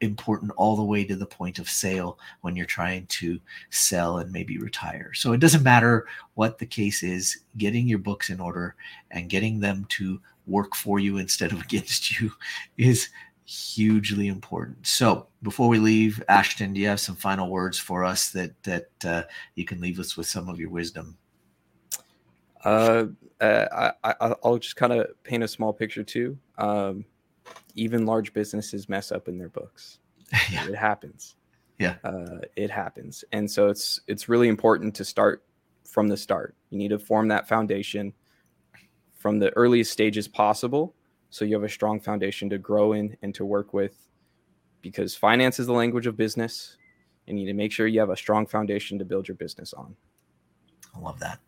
important 0.00 0.52
all 0.56 0.76
the 0.76 0.84
way 0.84 1.04
to 1.04 1.16
the 1.16 1.26
point 1.26 1.58
of 1.58 1.68
sale 1.68 2.18
when 2.40 2.56
you're 2.56 2.66
trying 2.66 3.06
to 3.06 3.40
sell 3.70 4.18
and 4.18 4.32
maybe 4.32 4.58
retire. 4.58 5.12
So, 5.14 5.32
it 5.32 5.40
doesn't 5.40 5.62
matter 5.62 6.06
what 6.34 6.58
the 6.58 6.66
case 6.66 7.02
is, 7.02 7.40
getting 7.56 7.86
your 7.86 7.98
books 7.98 8.30
in 8.30 8.40
order 8.40 8.74
and 9.10 9.28
getting 9.28 9.60
them 9.60 9.86
to 9.90 10.20
work 10.46 10.74
for 10.74 10.98
you 10.98 11.18
instead 11.18 11.52
of 11.52 11.60
against 11.62 12.20
you 12.20 12.32
is 12.76 13.08
hugely 13.50 14.28
important. 14.28 14.86
So 14.86 15.26
before 15.42 15.68
we 15.68 15.78
leave, 15.78 16.22
Ashton, 16.28 16.72
do 16.72 16.80
you 16.80 16.86
have 16.86 17.00
some 17.00 17.16
final 17.16 17.50
words 17.50 17.78
for 17.78 18.04
us 18.04 18.30
that 18.30 18.62
that 18.62 18.88
uh, 19.04 19.22
you 19.56 19.64
can 19.64 19.80
leave 19.80 19.98
us 19.98 20.16
with 20.16 20.26
some 20.26 20.48
of 20.48 20.60
your 20.60 20.70
wisdom? 20.70 21.16
Uh, 22.64 23.06
uh 23.40 23.92
I, 24.04 24.34
will 24.44 24.58
just 24.58 24.76
kind 24.76 24.92
of 24.92 25.08
paint 25.24 25.42
a 25.42 25.48
small 25.48 25.72
picture 25.72 26.04
too. 26.04 26.38
Um, 26.58 27.04
even 27.74 28.06
large 28.06 28.32
businesses 28.32 28.88
mess 28.88 29.12
up 29.12 29.28
in 29.28 29.38
their 29.38 29.48
books. 29.48 29.98
yeah. 30.50 30.66
It 30.68 30.76
happens. 30.76 31.36
Yeah, 31.78 31.96
uh, 32.04 32.40
it 32.56 32.70
happens, 32.70 33.24
and 33.32 33.50
so 33.50 33.68
it's 33.68 34.02
it's 34.06 34.28
really 34.28 34.48
important 34.48 34.94
to 34.96 35.04
start 35.04 35.42
from 35.88 36.08
the 36.08 36.16
start. 36.16 36.54
You 36.68 36.76
need 36.76 36.88
to 36.88 36.98
form 36.98 37.28
that 37.28 37.48
foundation 37.48 38.12
from 39.20 39.38
the 39.38 39.50
earliest 39.56 39.90
stages 39.90 40.28
possible 40.28 40.94
so 41.28 41.44
you 41.44 41.54
have 41.54 41.62
a 41.62 41.68
strong 41.68 42.00
foundation 42.00 42.50
to 42.50 42.58
grow 42.58 42.94
in 42.94 43.16
and 43.22 43.34
to 43.34 43.44
work 43.44 43.72
with 43.72 44.08
because 44.82 45.14
finance 45.14 45.60
is 45.60 45.66
the 45.66 45.72
language 45.72 46.06
of 46.06 46.16
business 46.16 46.76
and 47.28 47.38
you 47.38 47.44
need 47.44 47.52
to 47.52 47.56
make 47.56 47.70
sure 47.70 47.86
you 47.86 48.00
have 48.00 48.10
a 48.10 48.16
strong 48.16 48.46
foundation 48.46 48.98
to 48.98 49.04
build 49.04 49.28
your 49.28 49.36
business 49.36 49.72
on 49.74 49.94
i 50.96 50.98
love 50.98 51.20
that 51.20 51.38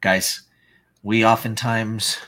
guys 0.00 0.42
we 1.02 1.24
oftentimes 1.24 2.18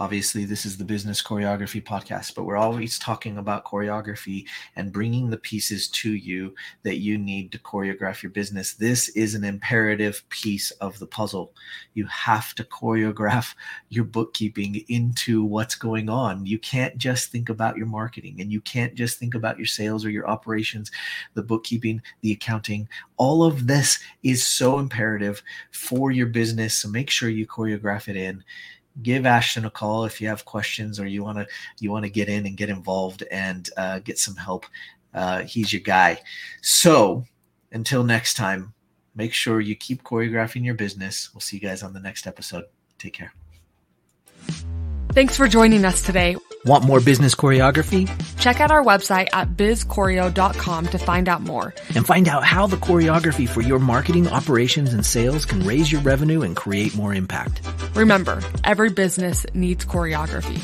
Obviously, 0.00 0.46
this 0.46 0.64
is 0.64 0.78
the 0.78 0.84
Business 0.84 1.22
Choreography 1.22 1.84
Podcast, 1.84 2.34
but 2.34 2.44
we're 2.44 2.56
always 2.56 2.98
talking 2.98 3.36
about 3.36 3.66
choreography 3.66 4.46
and 4.74 4.94
bringing 4.94 5.28
the 5.28 5.36
pieces 5.36 5.88
to 5.88 6.14
you 6.14 6.54
that 6.84 7.00
you 7.00 7.18
need 7.18 7.52
to 7.52 7.58
choreograph 7.58 8.22
your 8.22 8.30
business. 8.30 8.72
This 8.72 9.10
is 9.10 9.34
an 9.34 9.44
imperative 9.44 10.26
piece 10.30 10.70
of 10.70 10.98
the 10.98 11.06
puzzle. 11.06 11.52
You 11.92 12.06
have 12.06 12.54
to 12.54 12.64
choreograph 12.64 13.54
your 13.90 14.04
bookkeeping 14.04 14.82
into 14.88 15.44
what's 15.44 15.74
going 15.74 16.08
on. 16.08 16.46
You 16.46 16.58
can't 16.58 16.96
just 16.96 17.30
think 17.30 17.50
about 17.50 17.76
your 17.76 17.84
marketing 17.84 18.40
and 18.40 18.50
you 18.50 18.62
can't 18.62 18.94
just 18.94 19.18
think 19.18 19.34
about 19.34 19.58
your 19.58 19.66
sales 19.66 20.02
or 20.02 20.08
your 20.08 20.26
operations, 20.26 20.90
the 21.34 21.42
bookkeeping, 21.42 22.00
the 22.22 22.32
accounting. 22.32 22.88
All 23.18 23.42
of 23.42 23.66
this 23.66 23.98
is 24.22 24.48
so 24.48 24.78
imperative 24.78 25.42
for 25.72 26.10
your 26.10 26.28
business. 26.28 26.72
So 26.72 26.88
make 26.88 27.10
sure 27.10 27.28
you 27.28 27.46
choreograph 27.46 28.08
it 28.08 28.16
in 28.16 28.42
give 29.02 29.26
Ashton 29.26 29.64
a 29.64 29.70
call 29.70 30.04
if 30.04 30.20
you 30.20 30.28
have 30.28 30.44
questions 30.44 31.00
or 31.00 31.06
you 31.06 31.22
want 31.22 31.38
to 31.38 31.46
you 31.80 31.90
want 31.90 32.04
to 32.04 32.10
get 32.10 32.28
in 32.28 32.46
and 32.46 32.56
get 32.56 32.68
involved 32.68 33.24
and 33.30 33.68
uh, 33.76 33.98
get 34.00 34.18
some 34.18 34.36
help. 34.36 34.66
Uh, 35.14 35.42
he's 35.42 35.72
your 35.72 35.82
guy. 35.82 36.20
So 36.62 37.24
until 37.72 38.04
next 38.04 38.34
time, 38.34 38.72
make 39.14 39.32
sure 39.32 39.60
you 39.60 39.76
keep 39.76 40.02
choreographing 40.02 40.64
your 40.64 40.74
business. 40.74 41.30
We'll 41.34 41.40
see 41.40 41.56
you 41.56 41.62
guys 41.62 41.82
on 41.82 41.92
the 41.92 42.00
next 42.00 42.26
episode. 42.26 42.64
Take 42.98 43.14
care. 43.14 43.32
Thanks 45.12 45.36
for 45.36 45.48
joining 45.48 45.84
us 45.84 46.02
today. 46.02 46.36
Want 46.66 46.84
more 46.84 47.00
business 47.00 47.34
choreography? 47.34 48.06
Check 48.38 48.60
out 48.60 48.70
our 48.70 48.84
website 48.84 49.28
at 49.32 49.56
bizchoreo.com 49.56 50.88
to 50.88 50.98
find 50.98 51.26
out 51.26 51.40
more. 51.40 51.72
And 51.96 52.06
find 52.06 52.28
out 52.28 52.44
how 52.44 52.66
the 52.66 52.76
choreography 52.76 53.48
for 53.48 53.62
your 53.62 53.78
marketing, 53.78 54.28
operations, 54.28 54.92
and 54.92 55.04
sales 55.04 55.46
can 55.46 55.64
raise 55.64 55.90
your 55.90 56.02
revenue 56.02 56.42
and 56.42 56.54
create 56.54 56.94
more 56.94 57.14
impact. 57.14 57.62
Remember, 57.94 58.42
every 58.62 58.90
business 58.90 59.46
needs 59.54 59.86
choreography. 59.86 60.60